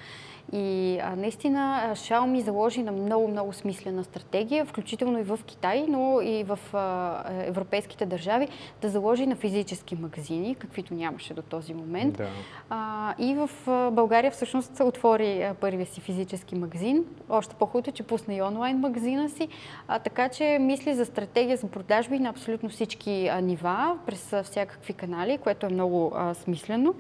И 0.53 0.99
а, 1.03 1.17
наистина 1.17 1.93
Xiaomi 1.95 2.41
заложи 2.41 2.83
на 2.83 2.93
много-много 2.93 3.53
смислена 3.53 4.05
стратегия, 4.05 4.65
включително 4.65 5.19
и 5.19 5.23
в 5.23 5.41
Китай, 5.47 5.85
но 5.89 6.21
и 6.21 6.45
в 6.45 6.59
а, 6.73 7.23
европейските 7.47 8.07
държави, 8.07 8.49
да 8.83 8.89
заложи 8.89 9.27
на 9.27 9.37
физически 9.37 9.95
магазини, 9.95 10.55
каквито 10.55 10.95
нямаше 10.95 11.35
до 11.35 11.43
този 11.43 11.75
момент. 11.75 12.17
Да. 12.17 12.29
А, 12.71 13.15
и 13.19 13.35
в 13.35 13.51
България 13.93 14.31
всъщност 14.31 14.77
се 14.77 14.83
отвори 14.83 15.43
а, 15.43 15.55
първия 15.55 15.87
си 15.87 16.01
физически 16.01 16.55
магазин. 16.55 17.05
Още 17.31 17.55
по-хубаво 17.55 17.91
е, 17.91 17.93
че 17.93 18.03
пусна 18.03 18.35
и 18.35 18.43
онлайн 18.43 18.79
магазина 18.79 19.29
си. 19.29 19.49
А, 19.89 19.99
така 19.99 20.29
че 20.29 20.59
мисли 20.61 20.95
за 20.95 21.05
стратегия 21.05 21.57
за 21.57 21.67
продажби 21.67 22.19
на 22.19 22.29
абсолютно 22.29 22.69
всички 22.69 23.29
а, 23.29 23.41
нива, 23.41 23.99
през 24.07 24.33
а, 24.33 24.43
всякакви 24.43 24.93
канали, 24.93 25.39
което 25.39 25.67
е 25.67 25.69
много 25.69 26.13
а, 26.15 26.35
смислено. 26.35 26.95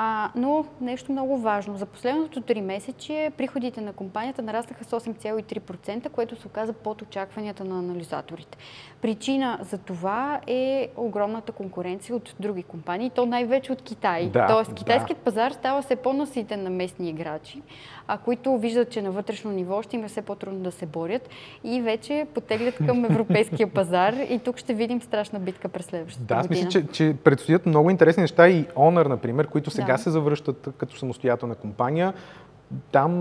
А, 0.00 0.30
но 0.34 0.64
нещо 0.80 1.12
много 1.12 1.38
важно. 1.38 1.76
За 1.76 1.86
последното 1.86 2.40
3 2.40 2.60
месече 2.60 3.30
приходите 3.36 3.80
на 3.80 3.92
компанията 3.92 4.42
нараснаха 4.42 4.84
с 4.84 4.90
8,3%, 4.90 6.08
което 6.08 6.40
се 6.40 6.46
оказа 6.46 6.72
под 6.72 7.02
очакванията 7.02 7.64
на 7.64 7.78
анализаторите. 7.78 8.58
Причина 9.02 9.58
за 9.62 9.78
това 9.78 10.40
е 10.46 10.88
огромната 10.96 11.52
конкуренция 11.52 12.16
от 12.16 12.34
други 12.40 12.62
компании, 12.62 13.10
то 13.10 13.26
най-вече 13.26 13.72
от 13.72 13.82
Китай. 13.82 14.28
Да, 14.28 14.46
Тоест, 14.46 14.70
да. 14.70 14.74
китайският 14.74 15.18
пазар 15.18 15.50
става 15.50 15.82
все 15.82 15.96
по-наситен 15.96 16.62
на 16.62 16.70
местни 16.70 17.08
играчи, 17.10 17.62
а 18.08 18.18
които 18.18 18.58
виждат, 18.58 18.90
че 18.90 19.02
на 19.02 19.10
вътрешно 19.10 19.50
ниво 19.50 19.82
ще 19.82 19.96
им 19.96 20.04
е 20.04 20.08
все 20.08 20.22
по-трудно 20.22 20.60
да 20.60 20.72
се 20.72 20.86
борят 20.86 21.28
и 21.64 21.80
вече 21.82 22.26
потеглят 22.34 22.76
към 22.76 23.04
европейския 23.04 23.66
пазар 23.74 24.14
и 24.30 24.38
тук 24.38 24.56
ще 24.58 24.74
видим 24.74 25.02
страшна 25.02 25.40
битка 25.40 25.68
през 25.68 25.86
следващата 25.86 26.24
Да, 26.26 26.34
аз 26.34 26.48
година. 26.48 26.66
мисля, 26.66 26.80
че, 26.80 26.86
че 26.86 27.16
предстоят 27.24 27.66
много 27.66 27.90
интересни 27.90 28.20
неща 28.20 28.48
и 28.48 28.64
Honor, 28.64 29.08
например, 29.08 29.46
които 29.46 29.70
сега 29.70 29.87
Да. 29.92 29.98
се 29.98 30.10
завръщат 30.10 30.68
като 30.78 30.96
самостоятелна 30.96 31.54
компания. 31.54 32.14
Там 32.92 33.12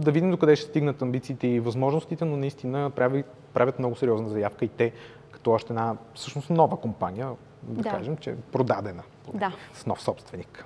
да 0.00 0.10
видим 0.12 0.30
докъде 0.30 0.56
ще 0.56 0.66
стигнат 0.68 1.02
амбициите 1.02 1.46
и 1.46 1.60
възможностите, 1.60 2.24
но 2.24 2.36
наистина 2.36 2.90
прави, 2.90 3.24
правят 3.54 3.78
много 3.78 3.96
сериозна 3.96 4.28
заявка 4.28 4.64
и 4.64 4.68
те, 4.68 4.92
като 5.30 5.50
още 5.50 5.72
една 5.72 5.96
всъщност 6.14 6.50
нова 6.50 6.76
компания, 6.80 7.28
да, 7.62 7.82
Да. 7.82 7.90
кажем, 7.90 8.16
че 8.16 8.30
е 8.30 8.36
продадена 8.36 9.02
Да. 9.34 9.52
с 9.74 9.86
нов 9.86 10.02
собственик. 10.02 10.64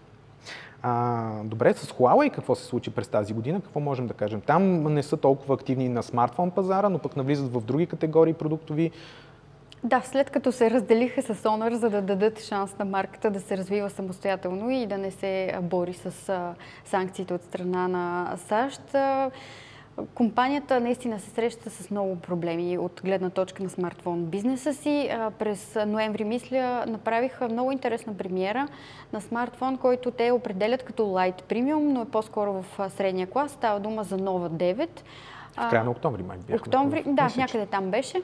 А, 0.82 1.30
добре, 1.44 1.74
с 1.74 1.92
Huawei 1.92 2.30
какво 2.30 2.54
се 2.54 2.64
случи 2.64 2.90
през 2.90 3.08
тази 3.08 3.34
година? 3.34 3.60
Какво 3.60 3.80
можем 3.80 4.06
да 4.06 4.14
кажем? 4.14 4.40
Там 4.40 4.94
не 4.94 5.02
са 5.02 5.16
толкова 5.16 5.54
активни 5.54 5.88
на 5.88 6.02
смартфон 6.02 6.50
пазара, 6.50 6.88
но 6.88 6.98
пък 6.98 7.16
навлизат 7.16 7.52
в 7.52 7.60
други 7.60 7.86
категории 7.86 8.32
продуктови. 8.32 8.90
Да, 9.84 10.00
след 10.04 10.30
като 10.30 10.52
се 10.52 10.70
разделиха 10.70 11.22
с 11.22 11.34
Honor, 11.34 11.72
за 11.72 11.90
да 11.90 12.02
дадат 12.02 12.40
шанс 12.40 12.78
на 12.78 12.84
марката 12.84 13.30
да 13.30 13.40
се 13.40 13.56
развива 13.56 13.90
самостоятелно 13.90 14.70
и 14.70 14.86
да 14.86 14.98
не 14.98 15.10
се 15.10 15.58
бори 15.62 15.92
с 15.92 16.34
санкциите 16.84 17.34
от 17.34 17.42
страна 17.42 17.88
на 17.88 18.36
САЩ, 18.36 18.96
компанията 20.14 20.80
наистина 20.80 21.20
се 21.20 21.30
среща 21.30 21.70
с 21.70 21.90
много 21.90 22.16
проблеми 22.16 22.78
от 22.78 23.00
гледна 23.04 23.30
точка 23.30 23.62
на 23.62 23.68
смартфон 23.68 24.24
бизнеса 24.24 24.74
си. 24.74 25.10
През 25.38 25.78
ноември, 25.86 26.24
мисля, 26.24 26.84
направиха 26.86 27.48
много 27.48 27.72
интересна 27.72 28.16
премиера 28.16 28.68
на 29.12 29.20
смартфон, 29.20 29.76
който 29.76 30.10
те 30.10 30.30
определят 30.30 30.82
като 30.82 31.02
Light 31.02 31.42
Premium, 31.42 31.92
но 31.92 32.02
е 32.02 32.04
по-скоро 32.04 32.52
в 32.52 32.90
средния 32.90 33.26
клас. 33.26 33.50
Става 33.50 33.80
дума 33.80 34.04
за 34.04 34.18
Nova 34.18 34.48
9. 34.48 34.88
В 35.52 35.70
края 35.70 35.84
на 35.84 35.90
октомври, 35.90 36.22
май 36.22 36.38
бяхме. 36.38 36.56
Октомври, 36.56 37.04
да, 37.06 37.28
някъде 37.36 37.66
там 37.66 37.90
беше. 37.90 38.22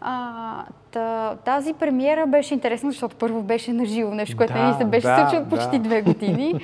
А, 0.00 0.64
та, 0.90 1.36
тази 1.44 1.74
премиера 1.74 2.26
беше 2.26 2.54
интересна, 2.54 2.90
защото 2.90 3.16
първо 3.16 3.42
беше 3.42 3.72
на 3.72 3.84
живо, 3.84 4.14
нещо, 4.14 4.36
което 4.36 4.52
Да, 4.52 4.66
не 4.66 4.78
се 4.78 4.84
беше 4.84 5.06
да, 5.06 5.16
случило 5.16 5.48
почти 5.48 5.78
да. 5.78 5.78
две 5.78 6.02
години. 6.02 6.54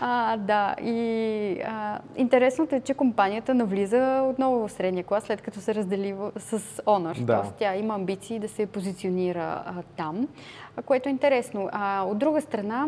А, 0.00 0.36
да, 0.36 0.74
и 0.82 1.60
а, 1.66 1.98
интересното 2.16 2.74
е, 2.74 2.80
че 2.80 2.94
компанията 2.94 3.54
навлиза 3.54 4.22
отново 4.30 4.68
в 4.68 4.72
средния 4.72 5.04
клас, 5.04 5.24
след 5.24 5.42
като 5.42 5.60
се 5.60 5.74
раздели 5.74 6.14
с 6.36 6.58
Honor. 6.58 7.20
Да. 7.20 7.40
Тоест, 7.40 7.54
тя 7.54 7.76
има 7.76 7.94
амбиции 7.94 8.38
да 8.38 8.48
се 8.48 8.66
позиционира 8.66 9.62
а, 9.66 9.72
там, 9.96 10.28
а, 10.76 10.82
което 10.82 11.08
е 11.08 11.12
интересно. 11.12 11.68
А, 11.72 12.02
от 12.02 12.18
друга 12.18 12.40
страна, 12.40 12.86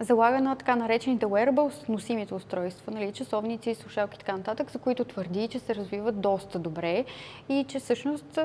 залага 0.00 0.40
на 0.40 0.56
така 0.56 0.76
наречените 0.76 1.26
wearables, 1.26 1.88
носимите 1.88 2.34
устройства, 2.34 2.92
нали, 2.92 3.12
часовници, 3.12 3.74
слушалки 3.74 4.14
и 4.14 4.18
така 4.18 4.36
нататък, 4.36 4.70
за 4.70 4.78
които 4.78 5.04
твърди, 5.04 5.48
че 5.48 5.58
се 5.58 5.74
развиват 5.74 6.20
доста 6.20 6.58
добре 6.58 7.04
и 7.48 7.64
че 7.68 7.78
всъщност 7.78 8.38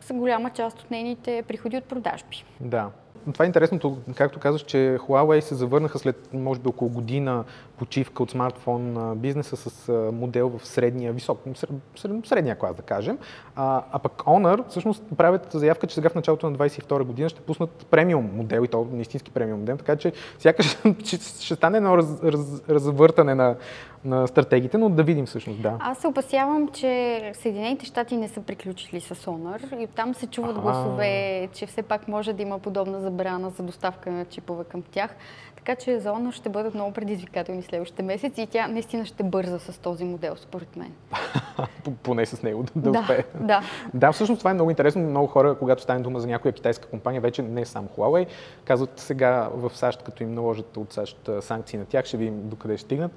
са 0.00 0.14
голяма 0.14 0.50
част 0.50 0.80
от 0.80 0.90
нейните 0.90 1.42
приходи 1.48 1.76
от 1.76 1.84
продажби. 1.84 2.44
Да. 2.60 2.90
Това 3.32 3.44
е 3.44 3.46
интересното, 3.46 3.98
както 4.14 4.40
казваш, 4.40 4.62
че 4.62 4.98
Huawei 5.00 5.40
се 5.40 5.54
завърнаха 5.54 5.98
след, 5.98 6.28
може 6.32 6.60
би, 6.60 6.68
около 6.68 6.90
година 6.90 7.44
почивка 7.78 8.22
от 8.22 8.30
смартфон 8.30 9.12
бизнеса 9.16 9.56
с 9.56 9.92
модел 10.12 10.58
в 10.58 10.66
средния, 10.66 11.12
висок, 11.12 11.40
сред, 11.54 11.70
сред, 11.96 12.26
средния 12.26 12.58
клас, 12.58 12.76
да 12.76 12.82
кажем. 12.82 13.18
А, 13.56 13.82
а 13.92 13.98
пък 13.98 14.12
Honor 14.12 14.68
всъщност 14.68 15.02
правят 15.16 15.52
заявка, 15.52 15.86
че 15.86 15.94
сега 15.94 16.08
в 16.08 16.14
началото 16.14 16.50
на 16.50 16.56
22 16.56 17.02
година 17.02 17.28
ще 17.28 17.40
пуснат 17.40 17.86
премиум 17.90 18.30
модел 18.34 18.64
и 18.64 18.68
то 18.68 18.88
истински 18.98 19.30
премиум 19.30 19.58
модел, 19.58 19.76
така 19.76 19.96
че 19.96 20.12
сякаш 20.38 20.78
ще 21.40 21.54
стане 21.54 21.76
едно 21.76 21.98
раз, 21.98 22.22
раз, 22.22 22.62
развъртане 22.68 23.34
на, 23.34 23.56
на 24.04 24.26
стратегиите, 24.26 24.78
но 24.78 24.88
да 24.88 25.02
видим 25.02 25.26
всъщност, 25.26 25.62
да. 25.62 25.76
Аз 25.80 25.98
се 25.98 26.06
опасявам, 26.06 26.68
че 26.68 27.32
Съединените 27.34 27.86
щати 27.86 28.16
не 28.16 28.28
са 28.28 28.40
приключили 28.40 29.00
с 29.00 29.14
Honor 29.14 29.78
и 29.78 29.86
там 29.86 30.14
се 30.14 30.26
чуват 30.26 30.56
А. 30.56 30.60
гласове, 30.60 31.48
че 31.54 31.66
все 31.66 31.82
пак 31.82 32.08
може 32.08 32.32
да 32.32 32.42
има 32.42 32.58
подобна 32.58 33.00
забрана 33.00 33.50
за 33.50 33.62
доставка 33.62 34.10
на 34.10 34.24
чипове 34.24 34.64
към 34.64 34.82
тях. 34.82 35.16
Така 35.56 35.76
че 35.76 36.00
за 36.00 36.08
Honor 36.08 36.32
ще 36.32 36.48
бъдат 36.48 36.74
много 36.74 36.92
предизвикателни 36.92 37.62
следващите 37.62 38.02
месеци 38.02 38.42
и 38.42 38.46
тя 38.46 38.68
наистина 38.68 39.06
ще 39.06 39.22
бърза 39.22 39.58
с 39.58 39.78
този 39.78 40.04
модел, 40.04 40.36
според 40.36 40.76
мен. 40.76 40.92
Поне 42.02 42.26
с 42.26 42.42
него 42.42 42.64
да, 42.76 42.90
да 42.90 43.00
успее. 43.00 43.24
да. 43.40 43.62
Да, 43.94 44.12
всъщност 44.12 44.38
това 44.38 44.50
е 44.50 44.54
много 44.54 44.70
интересно. 44.70 45.02
Много 45.02 45.26
хора, 45.26 45.54
когато 45.58 45.82
стане 45.82 46.00
дума 46.00 46.20
за 46.20 46.26
някоя 46.26 46.52
китайска 46.52 46.88
компания, 46.88 47.20
вече 47.20 47.42
не 47.42 47.64
само 47.64 47.88
Huawei, 47.88 48.26
казват 48.64 48.90
сега 48.96 49.48
в 49.54 49.70
САЩ, 49.74 50.02
като 50.02 50.22
им 50.22 50.34
наложат 50.34 50.76
от 50.76 50.92
САЩ 50.92 51.30
санкции 51.40 51.78
на 51.78 51.84
тях, 51.84 52.04
ще 52.04 52.16
видим 52.16 52.48
докъде 52.48 52.76
ще 52.76 52.84
стигнат. 52.84 53.12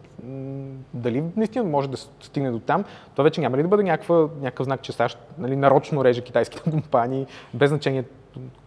Дали 0.93 1.23
наистина 1.35 1.65
може 1.65 1.89
да 1.89 1.97
стигне 1.97 2.51
до 2.51 2.59
там, 2.59 2.83
то 3.15 3.23
вече 3.23 3.41
няма 3.41 3.57
ли 3.57 3.61
да 3.61 3.67
бъде 3.67 3.83
някаква, 3.83 4.27
някакъв 4.41 4.65
знак, 4.65 4.81
че 4.81 4.91
САЩ 4.91 5.17
нали, 5.37 5.55
нарочно 5.55 6.03
реже 6.03 6.21
китайските 6.21 6.69
компании, 6.71 7.27
без 7.53 7.69
значение 7.69 8.03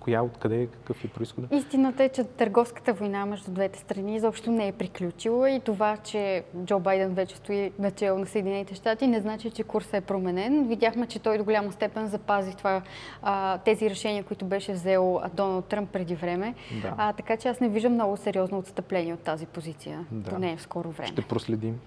коя, 0.01 0.23
откъде, 0.23 0.67
какъв 0.67 1.05
е 1.05 1.09
происхода. 1.09 1.49
Истината 1.51 2.05
е, 2.05 2.09
че 2.09 2.25
търговската 2.25 2.93
война 2.93 3.27
между 3.27 3.51
двете 3.51 3.79
страни 3.79 4.17
изобщо 4.17 4.51
не 4.51 4.69
е 4.69 4.73
приключила 4.73 5.51
и 5.51 5.61
това, 5.61 5.97
че 5.97 6.45
Джо 6.65 6.79
Байден 6.79 7.15
вече 7.15 7.37
стои 7.37 7.73
начало 7.79 8.19
на 8.19 8.27
Съединените 8.27 8.75
щати, 8.75 9.07
не 9.07 9.21
значи, 9.21 9.51
че 9.51 9.63
курсът 9.63 9.95
е 9.95 10.01
променен. 10.01 10.69
Видяхме, 10.69 11.07
че 11.07 11.19
той 11.19 11.39
до 11.39 11.45
голяма 11.45 11.73
степен 11.73 12.07
запази 12.07 12.57
това, 12.57 12.83
а, 13.23 13.59
тези 13.59 13.91
решения, 13.91 14.25
които 14.25 14.45
беше 14.45 14.73
взел 14.73 15.21
Доналд 15.35 15.65
Тръмп 15.65 15.91
преди 15.91 16.15
време. 16.15 16.55
Да. 16.83 16.95
А, 16.97 17.13
така 17.13 17.37
че 17.37 17.49
аз 17.49 17.61
не 17.61 17.69
виждам 17.69 17.93
много 17.93 18.17
сериозно 18.17 18.59
отстъпление 18.59 19.15
от 19.15 19.21
тази 19.21 19.47
позиция, 19.47 20.07
Да. 20.13 20.31
поне 20.31 20.57
в 20.57 20.63
скоро 20.63 20.91
време. 20.91 21.09
Ще 21.09 21.23
проследим. 21.23 21.81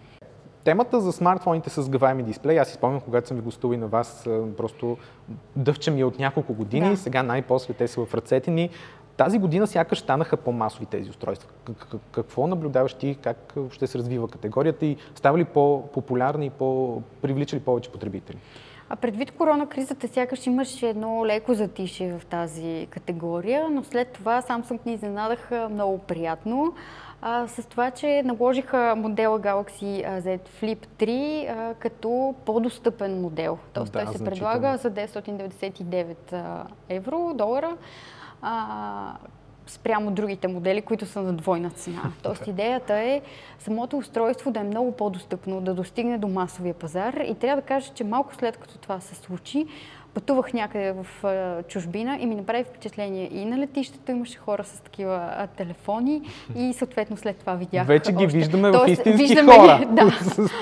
Темата 0.63 1.01
за 1.01 1.11
смартфоните 1.11 1.69
с 1.69 1.83
сгъваеми 1.83 2.23
дисплеи, 2.23 2.57
аз 2.57 2.67
си 2.67 2.73
спомням, 2.73 3.01
когато 3.01 3.27
съм 3.27 3.37
ви 3.37 3.43
гостувал 3.43 3.73
и 3.73 3.77
на 3.77 3.87
вас, 3.87 4.29
просто 4.57 4.97
дъвча 5.55 5.91
ми 5.91 6.01
е 6.01 6.05
от 6.05 6.19
няколко 6.19 6.53
години, 6.53 6.89
Да. 6.89 6.97
сега 6.97 7.23
най-после 7.23 7.73
те 7.73 7.87
са 7.87 8.05
в 8.05 8.13
ръцете 8.13 8.51
ни. 8.51 8.69
Тази 9.17 9.39
година 9.39 9.67
сякаш 9.67 9.99
станаха 9.99 10.37
по-масови 10.37 10.85
тези 10.85 11.09
устройства. 11.09 11.49
Какво 12.11 12.47
наблюдаваш 12.47 12.93
ти, 12.93 13.17
как 13.23 13.53
ще 13.69 13.87
се 13.87 13.97
развива 13.97 14.27
категорията 14.27 14.85
и 14.85 14.97
става 15.15 15.37
ли 15.37 15.45
по-популярни 15.45 16.45
и 16.45 16.49
по-привлича 16.49 17.55
ли 17.55 17.59
повече 17.59 17.91
потребители? 17.91 18.37
А 18.93 18.95
предвид 18.95 19.31
корона 19.31 19.67
кризата, 19.67 20.07
сякаш 20.07 20.47
имаше 20.47 20.89
едно 20.89 21.25
леко 21.25 21.53
затишие 21.53 22.19
в 22.19 22.25
тази 22.25 22.87
категория, 22.89 23.69
но 23.69 23.83
след 23.83 24.07
това 24.07 24.41
Samsung 24.41 24.85
ни 24.85 24.93
изненадаха 24.93 25.69
много 25.69 25.97
приятно. 25.97 26.73
А, 27.21 27.47
с 27.47 27.65
това, 27.65 27.91
че 27.91 28.23
наложиха 28.25 28.93
модела 28.97 29.39
Galaxy 29.39 30.19
Z 30.21 30.39
Flip 30.61 30.87
3 30.99 31.49
а, 31.49 31.73
като 31.73 32.35
по-достъпен 32.45 33.21
модел. 33.21 33.57
Тоест 33.73 33.93
Да, 33.93 33.99
той 33.99 34.11
се 34.11 34.17
значително. 34.17 34.51
предлага 34.51 34.77
за 34.77 34.91
999 34.91 36.33
а, 36.33 36.63
евро, 36.89 37.31
долара. 37.35 37.77
А, 38.41 39.13
спрямо 39.71 40.11
другите 40.11 40.47
модели, 40.47 40.81
които 40.81 41.05
са 41.05 41.21
на 41.21 41.33
двойна 41.33 41.69
цена. 41.69 42.11
Тоест 42.23 42.47
идеята 42.47 42.93
е 42.93 43.21
самото 43.59 43.97
устройство 43.97 44.51
да 44.51 44.59
е 44.59 44.63
много 44.63 44.91
по-достъпно, 44.91 45.61
да 45.61 45.73
достигне 45.73 46.17
до 46.17 46.27
масовия 46.27 46.73
пазар 46.73 47.13
и 47.13 47.35
трябва 47.35 47.61
да 47.61 47.67
кажа, 47.67 47.91
че 47.93 48.03
малко 48.03 48.35
след 48.35 48.57
като 48.57 48.77
това 48.77 48.99
се 48.99 49.15
случи, 49.15 49.67
пътувах 50.13 50.53
някъде 50.53 50.91
в 50.91 51.25
а, 51.25 51.63
чужбина 51.63 52.17
и 52.21 52.25
ми 52.25 52.35
направи 52.35 52.63
впечатление 52.63 53.29
и 53.33 53.45
на 53.45 53.57
летището 53.57 54.11
имаше 54.11 54.37
хора 54.37 54.63
с 54.63 54.79
такива 54.79 55.29
а, 55.37 55.47
телефони 55.47 56.21
и 56.55 56.73
съответно 56.73 57.17
след 57.17 57.37
това 57.37 57.55
видях 57.55 57.87
Вече 57.87 58.11
ги 58.11 58.25
още. 58.25 58.37
виждаме 58.37 58.69
в 58.69 58.71
Тоест, 58.71 58.91
истински 58.91 59.23
виждаме 59.23 59.53
хора, 59.53 59.79
ги, 59.79 59.85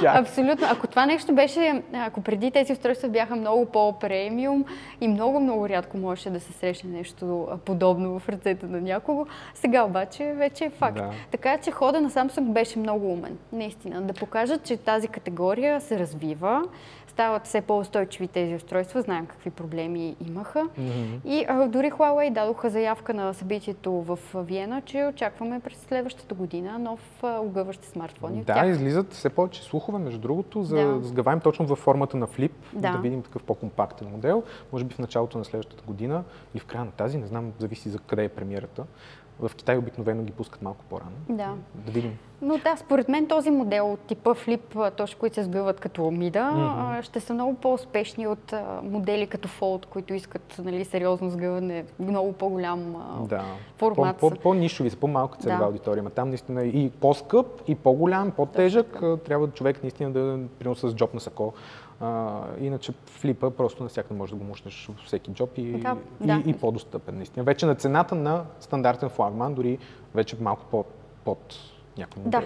да. 0.04 0.20
Абсолютно. 0.20 0.68
Ако 0.72 0.88
това 0.88 1.06
нещо 1.06 1.36
беше, 1.36 1.84
ако 1.94 2.22
преди 2.22 2.52
тези 2.52 2.74
устройства 2.74 3.10
бяха 3.10 3.36
много 3.36 3.66
по-премиум 3.66 4.66
и 5.02 5.08
много, 5.08 5.40
много 5.40 5.70
рядко 5.70 5.98
можеше 5.98 6.30
да 6.30 6.40
се 6.40 6.54
срещне 6.54 6.90
нещо 6.90 7.48
подобно 7.66 8.20
в 8.20 8.30
ръцете 8.30 8.66
на 8.66 8.82
някого, 8.82 9.26
сега 9.54 9.84
обаче 9.84 10.34
вече 10.34 10.66
е 10.66 10.70
факт. 10.70 10.98
Да. 10.98 11.12
Така 11.32 11.58
че 11.58 11.72
хода 11.72 12.02
на 12.02 12.10
Samsung 12.10 12.52
беше 12.52 12.80
много 12.80 13.12
умен. 13.12 13.38
Наистина. 13.54 14.02
Да 14.02 14.14
покажат, 14.14 14.64
че 14.64 14.78
тази 14.78 15.08
категория 15.08 15.82
се 15.82 16.00
развива, 16.00 16.64
стават 17.08 17.46
все 17.46 17.62
по-устойчиви 17.62 18.28
тези 18.28 18.56
устройства, 18.56 19.02
знаем 19.02 19.28
какви 19.40 19.50
проблеми 19.50 20.16
имаха. 20.28 20.70
И 21.26 21.46
а, 21.48 21.68
дори 21.68 21.92
Huawei 21.92 22.34
дадоха 22.34 22.70
заявка 22.70 23.14
на 23.14 23.34
събитието 23.34 23.92
в 23.92 24.20
Виена, 24.36 24.82
че 24.82 25.06
очакваме 25.14 25.60
през 25.60 25.78
следващата 25.78 26.36
година 26.36 26.80
нов 26.80 27.24
а, 27.24 27.40
огъващ 27.40 27.84
смартфон. 27.84 28.44
Да, 28.44 28.66
излизат 28.66 29.14
все 29.14 29.30
повече 29.30 29.64
слухове, 29.64 29.98
между 30.00 30.20
другото, 30.20 30.64
за 30.64 30.76
да 30.76 31.08
сгъваем 31.08 31.40
точно 31.40 31.66
във 31.66 31.80
формата 31.80 32.18
на 32.18 32.28
флип, 32.28 32.54
да. 32.74 32.92
Да. 32.92 32.98
видим 32.98 33.22
такъв 33.22 33.44
по-компактен 33.44 34.08
модел. 34.12 34.44
Може 34.72 34.86
би 34.86 34.94
в 34.94 35.00
началото 35.00 35.38
на 35.38 35.46
следващата 35.46 35.84
година 35.88 36.24
или 36.54 36.60
в 36.60 36.66
края 36.66 36.86
на 36.86 36.92
тази, 36.92 37.18
не 37.18 37.28
знам, 37.28 37.52
зависи 37.60 37.90
за 37.90 38.00
къде 38.00 38.24
е 38.24 38.30
премиерата. 38.30 38.84
В 39.40 39.52
Китай 39.56 39.78
обикновено 39.78 40.24
ги 40.24 40.32
пускат 40.32 40.62
малко 40.62 40.86
по-рано. 40.90 41.12
Да. 41.30 41.54
Да 41.76 41.92
видим. 41.92 42.18
Но 42.42 42.58
да, 42.58 42.76
според 42.78 43.10
мен 43.10 43.28
този 43.28 43.52
модел 43.52 43.94
от 43.94 44.00
типа 44.00 44.34
флип, 44.34 44.76
точно 44.98 45.20
които 45.20 45.36
се 45.36 45.44
сбиват 45.44 45.80
като 45.80 46.12
мида, 46.12 46.52
а, 46.54 47.02
ще 47.02 47.20
са 47.20 47.34
много 47.34 47.54
по-успешни 47.56 48.28
от 48.28 48.54
модели 48.84 49.28
като 49.28 49.48
Fold, 49.48 49.86
които 49.86 50.14
искат 50.14 50.56
нали, 50.64 50.86
сериозно 50.86 51.30
сгъване, 51.30 51.86
много 52.00 52.34
по-голям 52.34 52.96
Да. 53.30 53.44
формат. 53.78 54.18
По, 54.18 54.30
по, 54.30 54.36
по-нишови 54.36 54.90
са, 54.90 54.98
по-малка 54.98 55.38
целева 55.38 55.60
Да. 55.60 55.66
аудитория. 55.66 56.04
Ма 56.04 56.10
там 56.10 56.30
наистина 56.30 56.64
и 56.64 56.90
по-скъп, 56.90 57.48
и 57.68 57.76
по-голям, 57.76 58.32
по-тежък. 58.32 59.02
а, 59.04 59.18
Трябва 59.18 59.48
човек 59.52 59.84
наистина 59.84 60.12
да 60.12 60.40
приноса 60.60 60.90
с 60.90 60.96
джоб 60.96 61.14
на 61.14 61.20
сако. 61.20 61.54
А, 62.00 62.42
иначе 62.60 62.94
флипа 63.06 63.50
просто 63.52 63.84
навсякъде 63.84 64.18
може 64.18 64.32
да 64.32 64.38
го 64.38 64.44
мушнеш 64.44 64.90
в 64.90 65.06
всеки 65.06 65.32
джоб 65.32 65.58
и, 65.58 65.72
Да, 65.72 65.98
и, 66.24 66.28
да. 66.28 66.44
и 66.46 66.54
по-достъпен 66.54 67.16
наистина. 67.16 67.44
Вече 67.44 67.66
на 67.66 67.76
цената 67.76 68.16
на 68.16 68.46
стандартен 68.60 69.10
флагман, 69.10 69.54
дори 69.54 69.78
вече 70.16 70.38
малко 70.42 70.66
по, 70.72 70.86
под 71.26 71.56
някои 72.00 72.22
Да, 72.26 72.44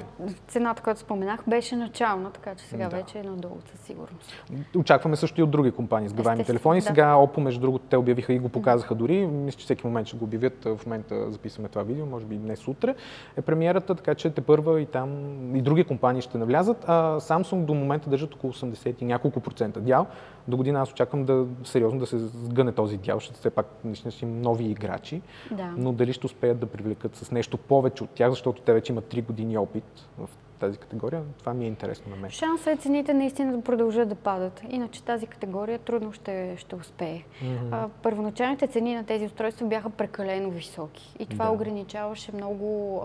цената, 0.47 0.81
която 0.81 0.99
споменах, 0.99 1.39
беше 1.47 1.75
начална, 1.75 2.31
така 2.31 2.55
че 2.55 2.65
сега 2.65 2.89
Да. 2.89 2.95
вече 2.95 3.19
е 3.19 3.23
надолу 3.23 3.57
със 3.71 3.79
сигурност. 3.79 4.33
Очакваме 4.77 5.15
също 5.15 5.39
и 5.41 5.43
от 5.43 5.51
други 5.51 5.71
компании 5.71 6.09
с 6.09 6.13
гавайни 6.13 6.45
телефони. 6.45 6.79
да. 6.79 6.85
Сега 6.85 7.13
Oppo, 7.15 7.37
между 7.39 7.61
другото, 7.61 7.85
те 7.89 7.97
обявиха 7.97 8.33
и 8.33 8.39
го 8.39 8.49
показаха 8.49 8.95
дори. 8.95 9.27
Мисля, 9.27 9.59
че 9.59 9.63
всеки 9.63 9.87
момент 9.87 10.07
ще 10.07 10.17
го 10.17 10.25
обявят. 10.25 10.63
В 10.65 10.79
момента 10.85 11.31
записваме 11.31 11.69
това 11.69 11.83
видео, 11.83 12.05
може 12.05 12.25
би 12.25 12.35
днес 12.35 12.67
утре 12.67 12.95
е 13.37 13.41
премиерата, 13.41 13.95
така 13.95 14.15
че 14.15 14.29
те 14.29 14.41
първа 14.41 14.81
и 14.81 14.85
там 14.85 15.09
и 15.55 15.61
други 15.61 15.83
компании 15.83 16.21
ще 16.21 16.37
навлязат. 16.37 16.85
А 16.87 17.19
Samsung 17.19 17.65
до 17.65 17.73
момента 17.73 18.09
държат 18.09 18.35
около 18.35 18.53
80 18.53 18.95
и 19.01 19.05
няколко 19.05 19.39
процента 19.39 19.81
дял. 19.81 20.07
До 20.47 20.57
година 20.57 20.81
аз 20.81 20.91
очаквам 20.91 21.25
да 21.25 21.45
сериозно 21.63 21.99
да 21.99 22.05
се 22.05 22.17
сгъне 22.19 22.71
този 22.71 22.97
дял, 22.97 23.17
защото 23.17 23.39
все 23.39 23.49
пак 23.49 23.65
наистина 23.83 24.11
ще 24.11 24.25
има 24.25 24.35
нови 24.35 24.63
играчи. 24.65 25.21
Да. 25.51 25.73
Но 25.77 25.91
дали 25.93 26.13
ще 26.13 26.25
успеят 26.25 26.59
да 26.59 26.65
привлекат 26.65 27.15
с 27.15 27.31
нещо 27.31 27.57
повече 27.57 28.03
от 28.03 28.09
тях, 28.09 28.29
защото 28.29 28.61
те 28.61 28.73
вече 28.73 28.91
имат 28.91 29.05
3 29.05 29.25
години 29.25 29.57
опит 29.57 30.07
в 30.17 30.29
тази 30.59 30.77
категория, 30.77 31.23
това 31.39 31.53
ми 31.53 31.63
е 31.65 31.67
интересно 31.67 32.09
на 32.09 32.15
мен. 32.15 32.31
Шансът 32.31 32.67
е 32.67 32.77
цените 32.77 33.13
наистина 33.13 33.51
да 33.57 33.61
продължат 33.63 34.09
да 34.09 34.15
падат. 34.15 34.61
Иначе 34.69 35.03
тази 35.03 35.27
категория 35.27 35.79
трудно 35.79 36.13
ще, 36.13 36.55
ще 36.57 36.75
успее. 36.75 37.23
А, 37.71 37.87
първоначалните 38.03 38.67
цени 38.67 38.95
на 38.95 39.03
тези 39.05 39.25
устройства 39.25 39.67
бяха 39.67 39.89
прекалено 39.89 40.49
високи. 40.49 41.15
И 41.19 41.25
това 41.25 41.45
Да. 41.45 41.51
ограничаваше 41.51 42.31
много 42.35 43.01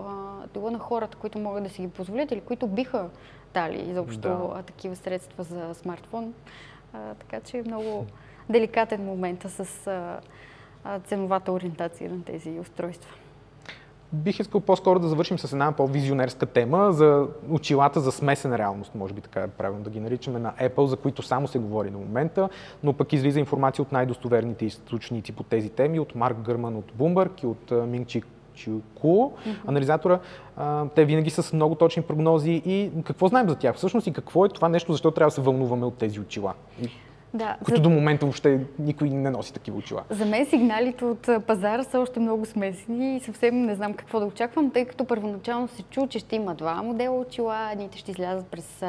дела 0.53 0.71
на 0.71 0.79
хората, 0.79 1.17
които 1.17 1.39
могат 1.39 1.63
да 1.63 1.69
си 1.69 1.81
ги 1.81 1.87
позволят 1.87 2.31
или 2.31 2.41
които 2.41 2.67
биха 2.67 3.09
дали 3.53 3.89
изобщо 3.89 4.21
Да. 4.21 4.63
такива 4.65 4.95
средства 4.95 5.43
за 5.43 5.73
смартфон. 5.73 6.33
А, 6.93 7.13
така 7.13 7.39
че 7.39 7.63
много 7.65 8.05
деликатен 8.49 9.05
момент 9.05 9.45
с 9.47 9.87
а, 9.87 10.19
а, 10.83 10.99
ценовата 10.99 11.51
ориентация 11.51 12.11
на 12.11 12.23
тези 12.23 12.59
устройства. 12.59 13.11
Бих 14.13 14.39
искал 14.39 14.61
по-скоро 14.61 14.99
да 14.99 15.07
завършим 15.07 15.39
с 15.39 15.53
една 15.53 15.71
по-визионерска 15.71 16.45
тема 16.45 16.91
за 16.91 17.27
очилата 17.49 17.99
за 17.99 18.11
смесена 18.11 18.57
реалност, 18.57 18.95
може 18.95 19.13
би 19.13 19.21
така 19.21 19.41
е 19.41 19.47
правилно 19.47 19.83
да 19.83 19.89
ги 19.89 19.99
наричаме, 19.99 20.39
на 20.39 20.53
Apple, 20.61 20.85
за 20.85 20.97
които 20.97 21.21
само 21.21 21.47
се 21.47 21.59
говори 21.59 21.89
на 21.89 21.97
момента, 21.97 22.49
но 22.83 22.93
пък 22.93 23.13
излиза 23.13 23.39
информация 23.39 23.83
от 23.83 23.91
най-достоверните 23.91 24.65
източници 24.65 25.31
по 25.31 25.43
тези 25.43 25.69
теми, 25.69 25.99
от 25.99 26.15
Марк 26.15 26.37
Гърман 26.37 26.75
от 26.75 26.91
Bloomberg 26.91 27.43
и 27.43 27.47
от 27.47 27.71
Минчик 27.87 28.25
Mm-hmm. 28.57 29.67
анализатора, 29.67 30.19
а, 30.57 30.85
те 30.95 31.05
винаги 31.05 31.29
са 31.29 31.43
с 31.43 31.53
много 31.53 31.75
точни 31.75 32.03
прогнози 32.03 32.61
и 32.65 32.91
какво 33.05 33.27
знаем 33.27 33.49
за 33.49 33.55
тях 33.55 33.75
всъщност 33.75 34.07
и 34.07 34.13
какво 34.13 34.45
е 34.45 34.49
това 34.49 34.69
нещо, 34.69 34.91
защо 34.91 35.11
трябва 35.11 35.27
да 35.27 35.35
се 35.35 35.41
вълнуваме 35.41 35.85
от 35.85 35.93
тези 35.93 36.19
очила. 36.19 36.53
Да, 37.33 37.55
които 37.65 37.77
за... 37.77 37.83
до 37.83 37.89
момента 37.89 38.25
въобще 38.25 38.59
никой 38.79 39.09
не 39.09 39.29
носи 39.29 39.53
такива 39.53 39.77
очила. 39.77 40.03
За 40.09 40.25
мен 40.25 40.45
сигналите 40.45 41.05
от 41.05 41.29
пазара 41.47 41.83
са 41.83 41.99
още 41.99 42.19
много 42.19 42.45
смесени 42.45 43.17
и 43.17 43.19
съвсем 43.19 43.61
не 43.61 43.75
знам 43.75 43.93
какво 43.93 44.19
да 44.19 44.25
очаквам, 44.25 44.71
тъй 44.71 44.85
като 44.85 45.05
първоначално 45.05 45.67
се 45.67 45.83
чу, 45.83 46.07
че 46.07 46.19
ще 46.19 46.35
има 46.35 46.55
два 46.55 46.83
модела 46.83 47.19
очила. 47.19 47.69
Едните 47.71 47.97
ще 47.97 48.11
излязат 48.11 48.47
през 48.47 48.83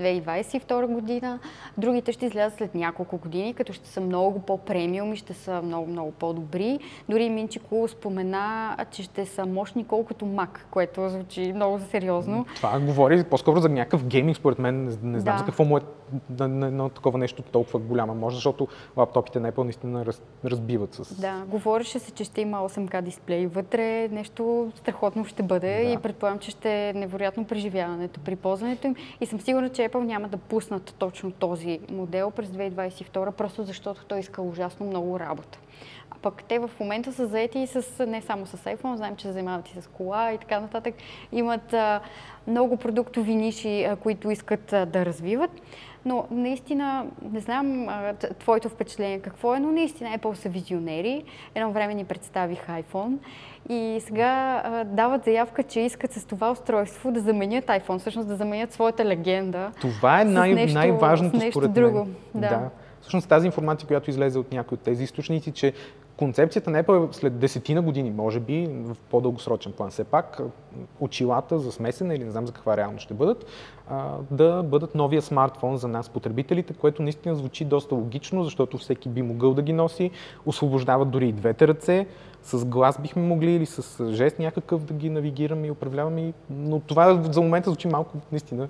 2022 0.00 0.86
година, 0.86 1.38
другите 1.78 2.12
ще 2.12 2.26
излязат 2.26 2.58
след 2.58 2.74
няколко 2.74 3.16
години, 3.16 3.54
като 3.54 3.72
ще 3.72 3.88
са 3.88 4.00
много 4.00 4.38
по-премиум 4.38 5.12
и 5.12 5.16
ще 5.16 5.34
са 5.34 5.62
много, 5.62 5.90
много 5.90 6.10
по-добри. 6.10 6.78
Дори 7.08 7.30
Минчико 7.30 7.88
спомена, 7.88 8.76
че 8.90 9.02
ще 9.02 9.26
са 9.26 9.46
мощни 9.46 9.86
колкото 9.86 10.24
Mac, 10.24 10.58
което 10.70 11.08
звучи 11.08 11.52
много 11.52 11.78
сериозно. 11.90 12.46
Това 12.56 12.80
говори 12.80 13.24
по-скоро 13.24 13.60
за 13.60 13.68
някакъв 13.68 14.06
гейминг, 14.06 14.36
според 14.36 14.58
мен. 14.58 14.84
Не, 14.84 14.90
знам 14.90 15.34
да. 15.34 15.38
за 15.38 15.44
какво 15.44 15.64
му 15.64 15.76
е 15.76 15.80
на 16.38 16.66
едно 16.66 16.88
такова 16.88 17.18
нещо 17.18 17.42
толкова 17.42 17.78
голяма 17.86 18.14
може, 18.14 18.36
защото 18.36 18.68
лаптопите 18.96 19.40
на 19.40 19.52
Apple 19.52 19.62
наистина 19.62 20.06
раз, 20.06 20.22
разбиват 20.44 20.94
с... 20.94 21.20
Да, 21.20 21.44
говореше 21.46 21.98
се, 21.98 22.10
че 22.10 22.24
ще 22.24 22.40
има 22.40 22.68
8K 22.68 23.02
дисплей 23.02 23.46
вътре, 23.46 24.08
нещо 24.08 24.72
страхотно 24.76 25.24
ще 25.24 25.42
бъде 25.42 25.84
да. 25.84 25.90
и 25.90 25.96
предполагам, 25.96 26.38
че 26.38 26.50
ще 26.50 26.88
е 26.88 26.92
невероятно 26.92 27.44
преживяването 27.44 28.20
при 28.20 28.36
ползването 28.36 28.86
им 28.86 28.96
и 29.20 29.26
съм 29.26 29.40
сигурна, 29.40 29.68
че 29.68 29.88
Apple 29.88 30.04
няма 30.04 30.28
да 30.28 30.36
пуснат 30.36 30.94
точно 30.98 31.32
този 31.32 31.80
модел 31.90 32.30
през 32.30 32.48
2022, 32.48 33.30
просто 33.30 33.64
защото 33.64 34.04
той 34.04 34.18
иска 34.18 34.42
ужасно 34.42 34.86
много 34.86 35.20
работа. 35.20 35.58
А 36.10 36.14
пък 36.22 36.44
те 36.44 36.58
в 36.58 36.70
момента 36.80 37.12
са 37.12 37.26
заети 37.26 37.58
и 37.58 37.66
с, 37.66 38.06
не 38.06 38.22
само 38.22 38.46
с 38.46 38.56
iPhone, 38.56 38.94
знаем, 38.94 39.16
че 39.16 39.26
се 39.26 39.32
занимават 39.32 39.68
и 39.68 39.82
с 39.82 39.86
кола 39.86 40.32
и 40.32 40.38
така 40.38 40.60
нататък. 40.60 40.94
Имат 41.32 41.72
а, 41.72 42.00
много 42.46 42.76
продуктови 42.76 43.34
ниши, 43.34 43.84
а, 43.84 43.96
които 43.96 44.30
искат 44.30 44.72
а, 44.72 44.86
да 44.86 45.06
развиват. 45.06 45.50
Но 46.06 46.26
наистина, 46.30 47.06
не 47.32 47.40
знам 47.40 47.86
твоето 48.38 48.68
впечатление 48.68 49.18
какво 49.18 49.54
е, 49.54 49.60
но 49.60 49.72
наистина 49.72 50.10
Apple 50.18 50.34
са 50.34 50.48
визионери. 50.48 51.24
Едно 51.54 51.72
време 51.72 51.94
ни 51.94 52.04
представих 52.04 52.66
iPhone 52.66 53.16
и 53.68 54.00
сега 54.00 54.62
а, 54.64 54.84
дават 54.84 55.24
заявка, 55.24 55.62
че 55.62 55.80
искат 55.80 56.12
с 56.12 56.24
това 56.24 56.50
устройство 56.50 57.12
да 57.12 57.20
заменят 57.20 57.64
iPhone, 57.64 57.98
всъщност 57.98 58.28
да 58.28 58.36
заменят 58.36 58.72
своята 58.72 59.04
легенда. 59.04 59.72
Това 59.80 60.20
е 60.20 60.24
най- 60.24 60.54
нещо, 60.54 60.78
най-важното 60.78 61.36
нещо 61.36 61.52
според 61.52 61.72
друго. 61.72 61.98
мен. 61.98 62.14
Да. 62.34 62.48
да. 62.48 62.70
Всъщност 63.00 63.28
тази 63.28 63.46
информация, 63.46 63.86
която 63.86 64.10
излезе 64.10 64.38
от 64.38 64.52
някои 64.52 64.74
от 64.74 64.80
тези 64.80 65.04
източници, 65.04 65.52
че 65.52 65.72
концепцията 66.16 66.70
на 66.70 66.84
Apple 66.84 67.10
е 67.10 67.12
след 67.12 67.38
десетина 67.38 67.82
години, 67.82 68.10
може 68.10 68.40
би, 68.40 68.68
в 68.70 68.96
по-дългосрочен 69.10 69.72
план, 69.72 69.90
все 69.90 70.04
пак, 70.04 70.40
очилата 71.00 71.58
за 71.58 71.72
смесена 71.72 72.14
или 72.14 72.24
не 72.24 72.30
знам 72.30 72.46
за 72.46 72.52
каква 72.52 72.76
реално 72.76 72.98
ще 72.98 73.14
бъдат, 73.14 73.46
да 74.30 74.62
бъдат 74.62 74.94
новия 74.94 75.22
смартфон 75.22 75.76
за 75.76 75.88
нас, 75.88 76.08
потребителите, 76.08 76.74
което 76.74 77.02
наистина 77.02 77.34
звучи 77.34 77.64
доста 77.64 77.94
логично, 77.94 78.44
защото 78.44 78.78
всеки 78.78 79.08
би 79.08 79.22
могъл 79.22 79.54
да 79.54 79.62
ги 79.62 79.72
носи, 79.72 80.10
освобождават 80.46 81.10
дори 81.10 81.28
и 81.28 81.32
двете 81.32 81.68
ръце, 81.68 82.06
с 82.42 82.64
глас 82.64 82.98
бихме 83.02 83.22
могли 83.22 83.50
или 83.50 83.66
с 83.66 84.12
жест 84.12 84.38
някакъв 84.38 84.84
да 84.84 84.94
ги 84.94 85.10
навигираме 85.10 85.66
и 85.66 85.70
управляваме, 85.70 86.32
но 86.50 86.80
това 86.80 87.22
за 87.22 87.40
момента 87.40 87.70
звучи 87.70 87.88
малко 87.88 88.18
наистина 88.32 88.68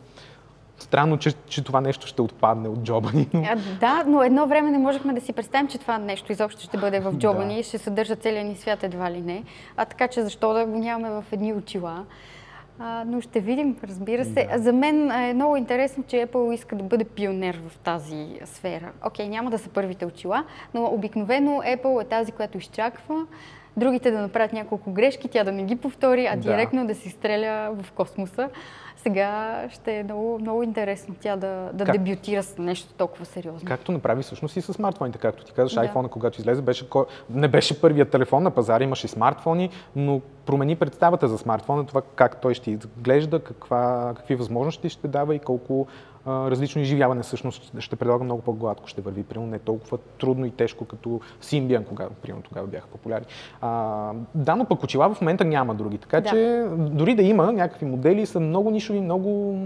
Странно, 0.79 1.19
че, 1.19 1.33
че 1.33 1.65
това 1.65 1.81
нещо 1.81 2.07
ще 2.07 2.23
отпадне 2.23 2.69
от 2.69 2.83
джоба 2.83 3.11
ни. 3.15 3.29
Но... 3.35 3.45
А, 3.49 3.57
да, 3.81 4.05
но 4.07 4.23
едно 4.23 4.47
време 4.47 4.71
не 4.71 4.79
можехме 4.79 5.13
да 5.13 5.21
си 5.21 5.33
представим, 5.33 5.69
че 5.69 5.79
това 5.79 5.99
нещо 5.99 6.33
изобщо 6.33 6.63
ще 6.63 6.79
бъде 6.79 7.01
в 7.01 7.13
джоба 7.13 7.41
да. 7.41 7.45
ни 7.45 7.61
и 7.61 7.63
ще 7.63 7.79
съдържа 7.79 8.17
целия 8.17 8.45
ни 8.45 8.57
свят 8.57 8.83
едва 8.83 9.11
ли 9.11 9.21
не. 9.21 9.45
А 9.77 9.85
така 9.85 10.09
че 10.09 10.23
защо 10.23 10.53
да 10.53 10.67
го 10.67 10.79
нямаме 10.79 11.11
в 11.11 11.25
едни 11.33 11.53
очила? 11.53 12.05
А, 12.79 13.05
но 13.07 13.21
ще 13.21 13.41
видим, 13.41 13.77
разбира 13.85 14.25
се. 14.25 14.49
Да. 14.53 14.59
За 14.59 14.73
мен 14.73 15.11
е 15.11 15.35
много 15.35 15.57
интересно, 15.57 16.05
че 16.09 16.17
Apple 16.17 16.55
иска 16.55 16.77
да 16.77 16.85
бъде 16.85 17.05
пионер 17.05 17.61
в 17.69 17.79
тази 17.79 18.27
сфера. 18.45 18.93
Окей, 19.07 19.29
няма 19.29 19.51
да 19.51 19.59
са 19.59 19.69
първите 19.69 20.07
очила, 20.07 20.45
но 20.75 20.85
обикновено 20.85 21.51
Apple 21.51 22.03
е 22.03 22.09
тази, 22.09 22.33
която 22.33 22.59
изчаква 22.59 23.27
другите 23.77 24.11
да 24.11 24.19
направят 24.19 24.53
няколко 24.53 24.93
грешки, 24.93 25.29
тя 25.29 25.45
да 25.45 25.53
не 25.53 25.65
ги 25.65 25.77
повтори, 25.77 26.27
а 26.27 26.37
директно 26.37 26.81
да, 26.81 26.87
да 26.87 26.95
си 26.95 27.11
стреля 27.11 27.71
в 27.83 27.93
космоса 27.93 28.49
сега 29.07 29.65
ще 29.71 29.99
е 29.99 30.03
много, 30.03 30.39
много 30.39 30.63
интересно 30.63 31.15
тя 31.21 31.37
да, 31.37 31.71
да 31.73 31.85
как? 31.85 31.97
дебютира 31.97 32.43
с 32.43 32.59
нещо 32.59 32.93
толкова 32.97 33.25
сериозно. 33.25 33.69
Както 33.69 33.93
направи 33.93 34.23
всъщност 34.23 34.57
и 34.57 34.63
с 34.63 34.73
смартфоните, 34.73 35.19
както 35.19 35.45
ти 35.45 35.53
казваш, 35.53 35.73
да. 35.73 35.81
iPhone, 35.81 36.09
когато 36.09 36.41
излезе, 36.41 36.63
беше, 36.63 36.87
не 37.31 37.49
беше 37.49 37.81
първият 37.81 38.11
телефон 38.11 38.43
на 38.43 38.51
пазара, 38.51 38.85
имаше 38.85 39.09
смартфони, 39.09 39.71
но 39.97 40.21
промени 40.47 40.77
представата 40.77 41.29
за 41.29 41.39
смартфона, 41.39 41.87
това 41.87 42.03
как 42.15 42.41
той 42.41 42.55
ще 42.55 42.71
изглежда, 42.71 43.41
каква, 43.41 44.13
какви 44.17 44.35
възможности 44.35 44.89
ще 44.89 45.09
дава 45.09 45.35
и 45.35 45.39
колко 45.39 45.87
различно 46.27 46.83
изживяване 46.83 47.23
всъщност 47.23 47.81
ще 47.81 47.97
предлага 47.97 48.25
много 48.25 48.43
по-гладко, 48.43 48.89
ще 48.89 49.01
върви, 49.01 49.23
примерно 49.23 49.51
не 49.51 49.59
толкова 49.59 49.99
трудно 49.99 50.47
и 50.47 50.51
тежко 50.51 50.85
като 50.85 51.21
Symbian, 51.43 51.85
когато 51.85 52.15
примерно 52.15 52.43
тогава 52.43 52.67
бяха 52.67 52.87
популярни. 52.87 53.27
А, 53.61 54.13
да, 54.35 54.57
но 54.57 54.65
пък 54.65 54.83
очила 54.83 55.15
в 55.15 55.21
момента 55.21 55.45
няма 55.45 55.75
други, 55.75 55.99
така 55.99 56.21
да. 56.21 56.29
че 56.29 56.67
дори 56.77 57.15
да 57.15 57.23
има 57.23 57.53
някакви 57.53 57.87
модели 57.87 58.27
са 58.27 58.41
много 58.41 58.71
нишови, 58.71 59.01
много... 59.01 59.59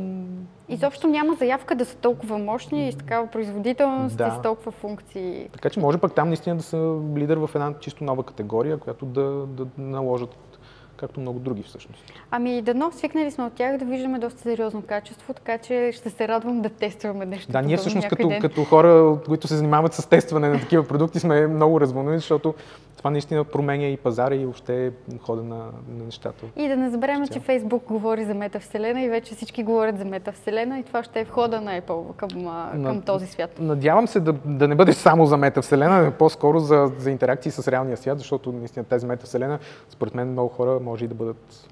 Изобщо 0.69 1.09
няма 1.09 1.35
заявка 1.35 1.75
да 1.75 1.85
са 1.85 1.97
толкова 1.97 2.39
мощни 2.39 2.89
и 2.89 2.93
с 2.93 2.97
такава 2.97 3.27
производителност 3.27 4.17
да. 4.17 4.27
и 4.27 4.31
с 4.31 4.43
толкова 4.43 4.73
функции. 4.73 5.49
Така 5.53 5.71
че 5.71 5.81
може 5.81 5.99
пък 5.99 6.15
там 6.15 6.29
наистина 6.29 6.57
да 6.57 6.63
са 6.63 6.99
лидер 7.17 7.37
в 7.37 7.51
една 7.55 7.75
чисто 7.81 8.05
нова 8.05 8.23
категория, 8.23 8.79
която 8.79 9.07
да, 9.07 9.47
да 9.47 9.67
наложат 9.79 10.50
както 11.01 11.21
много 11.21 11.39
други 11.39 11.63
всъщност. 11.63 12.13
Ами 12.31 12.63
дано 12.63 12.93
свикнали 12.93 13.31
сме 13.31 13.45
от 13.45 13.53
тях 13.53 13.79
да 13.79 13.85
виждаме 13.85 14.19
доста 14.19 14.41
сериозно 14.41 14.83
качество, 14.83 15.35
така 15.35 15.59
че 15.59 15.93
ще 15.95 16.11
се 16.11 16.29
радвам 16.29 16.63
да 16.63 16.69
тестваме 16.69 17.27
нещо. 17.27 17.53
Да, 17.53 17.63
ние 17.63 17.77
всъщност 17.77 18.09
като, 18.09 18.31
като 18.41 18.65
хора, 18.65 19.19
които 19.27 19.49
се 19.49 19.57
занимават 19.57 19.95
с 19.95 20.07
тестване 20.07 20.49
на 20.49 20.61
такива 20.61 20.89
продукти, 20.89 21.21
сме 21.21 21.47
много 21.47 21.81
развълнени, 21.81 22.19
защото 22.19 22.55
това 23.01 23.11
наистина 23.11 23.45
променя 23.45 23.87
и 23.87 23.97
пазара 23.97 24.35
и 24.35 24.45
въобще 24.45 24.93
хода 25.23 25.43
на, 25.43 25.57
на 25.89 26.05
нещата. 26.05 26.47
И 26.57 26.69
да 26.69 26.77
не 26.77 26.91
забравяме, 26.91 27.29
че 27.29 27.41
Фейсбук 27.41 27.85
говори 27.85 28.25
за 28.25 28.35
метавселена 28.35 29.03
и 29.03 29.09
вече 29.09 29.35
всички 29.35 29.63
говорят 29.63 29.99
за 29.99 30.05
метавселена 30.05 30.79
и 30.79 30.83
това 30.83 31.03
ще 31.03 31.21
е 31.21 31.25
входа 31.25 31.61
на 31.61 31.81
Apple 31.81 32.17
към, 32.17 32.29
към 32.73 32.83
на, 32.83 33.03
този 33.03 33.27
свят. 33.27 33.59
Надявам 33.59 34.07
се 34.09 34.21
да, 34.21 34.33
да 34.33 34.69
не 34.69 34.75
бъде 34.75 34.93
само 34.93 35.27
за 35.27 35.37
метавселена, 35.37 36.07
а 36.07 36.11
по-скоро 36.11 36.59
за, 36.59 36.93
за 36.99 37.11
интеракции 37.11 37.53
с 37.53 37.69
реалния 37.69 37.97
свят, 37.97 38.19
защото 38.19 38.53
наистина 38.53 38.85
тези 38.85 39.07
метавселена, 39.07 39.59
според 39.89 40.15
мен 40.15 40.33
много 40.33 40.49
хора 40.49 40.81
може 40.81 41.05
и 41.05 41.09
да 41.09 41.15
бъдат 41.15 41.69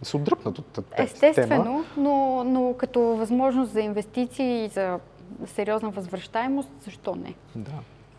да 0.00 0.08
се 0.08 0.16
отдръпнат 0.16 0.58
от 0.58 0.66
тази 0.66 0.84
Естествено, 0.96 1.64
тема. 1.64 1.84
Но, 1.96 2.44
но 2.44 2.74
като 2.78 3.00
възможност 3.00 3.72
за 3.72 3.80
инвестиции 3.80 4.64
и 4.64 4.68
за 4.68 4.98
сериозна 5.46 5.90
възвръщаемост, 5.90 6.70
защо 6.84 7.14
не? 7.14 7.34
Да. 7.54 7.72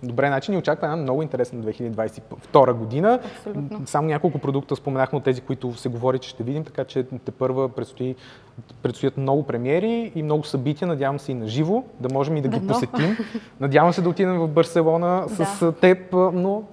Добре, 0.03 0.27
значи 0.27 0.51
ни 0.51 0.57
очаква 0.57 0.88
една 0.88 0.97
много 0.97 1.21
интересна 1.21 1.63
2022 1.63 2.73
година. 2.73 3.19
Абсолютно. 3.38 3.81
Само 3.86 4.07
няколко 4.07 4.39
продукта 4.39 4.75
споменахме 4.75 5.17
от 5.17 5.23
тези, 5.23 5.41
които 5.41 5.73
се 5.73 5.89
говори, 5.89 6.19
че 6.19 6.29
ще 6.29 6.43
видим, 6.43 6.63
така 6.63 6.83
че 6.83 7.03
те 7.03 7.31
първа 7.31 7.69
предстои, 7.69 8.15
предстоят 8.81 9.17
много 9.17 9.43
премиери 9.43 10.12
и 10.15 10.23
много 10.23 10.43
събития. 10.43 10.88
Надявам 10.88 11.19
се 11.19 11.31
и 11.31 11.36
на 11.36 11.47
живо, 11.47 11.83
да 11.99 12.13
можем 12.13 12.38
и 12.38 12.41
да, 12.41 12.49
да 12.49 12.60
ги 12.60 12.65
но. 12.65 12.73
посетим. 12.73 13.17
Надявам 13.60 13.93
се 13.93 14.01
да 14.01 14.10
отидем 14.10 14.39
в 14.39 14.47
Барселона 14.47 15.25
да. 15.38 15.45
с 15.45 15.71
теб, 15.81 16.13
но 16.33 16.63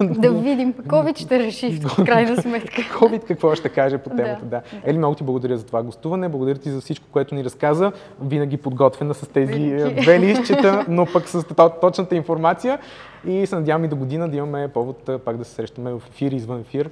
да 0.00 0.30
видим. 0.30 0.74
COVID 0.74 1.18
ще 1.18 1.38
реши 1.38 1.80
в 1.80 2.04
крайна 2.04 2.42
сметка. 2.42 2.82
COVID 2.82 3.24
какво 3.24 3.54
ще 3.54 3.68
каже 3.68 3.98
по 3.98 4.10
темата, 4.10 4.44
да. 4.44 4.48
да. 4.48 4.62
Ели, 4.84 4.98
много 4.98 5.14
ти 5.14 5.24
благодаря 5.24 5.56
за 5.56 5.66
това 5.66 5.82
гостуване. 5.82 6.28
Благодаря 6.28 6.58
ти 6.58 6.70
за 6.70 6.80
всичко, 6.80 7.06
което 7.12 7.34
ни 7.34 7.44
разказа. 7.44 7.92
Винаги 8.22 8.56
подготвена 8.56 9.14
с 9.14 9.28
тези 9.28 9.76
две 10.02 10.20
листчета, 10.20 10.84
но 10.88 11.06
пък 11.12 11.28
с 11.28 11.44
точната 11.80 12.16
информация. 12.16 12.78
И 13.26 13.46
се 13.46 13.54
надявам 13.54 13.84
и 13.84 13.88
до 13.88 13.96
година 13.96 14.28
да 14.28 14.36
имаме 14.36 14.68
повод 14.68 15.10
пак 15.24 15.36
да 15.36 15.44
се 15.44 15.54
срещаме 15.54 15.92
в 15.92 16.02
ефир 16.10 16.32
и 16.32 16.36
извън 16.36 16.60
ефир 16.60 16.90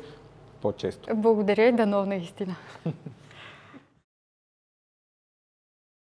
по-често. 0.63 1.17
Благодаря 1.17 1.63
и 1.63 1.73
дано 1.73 2.07
наистина. 2.07 2.57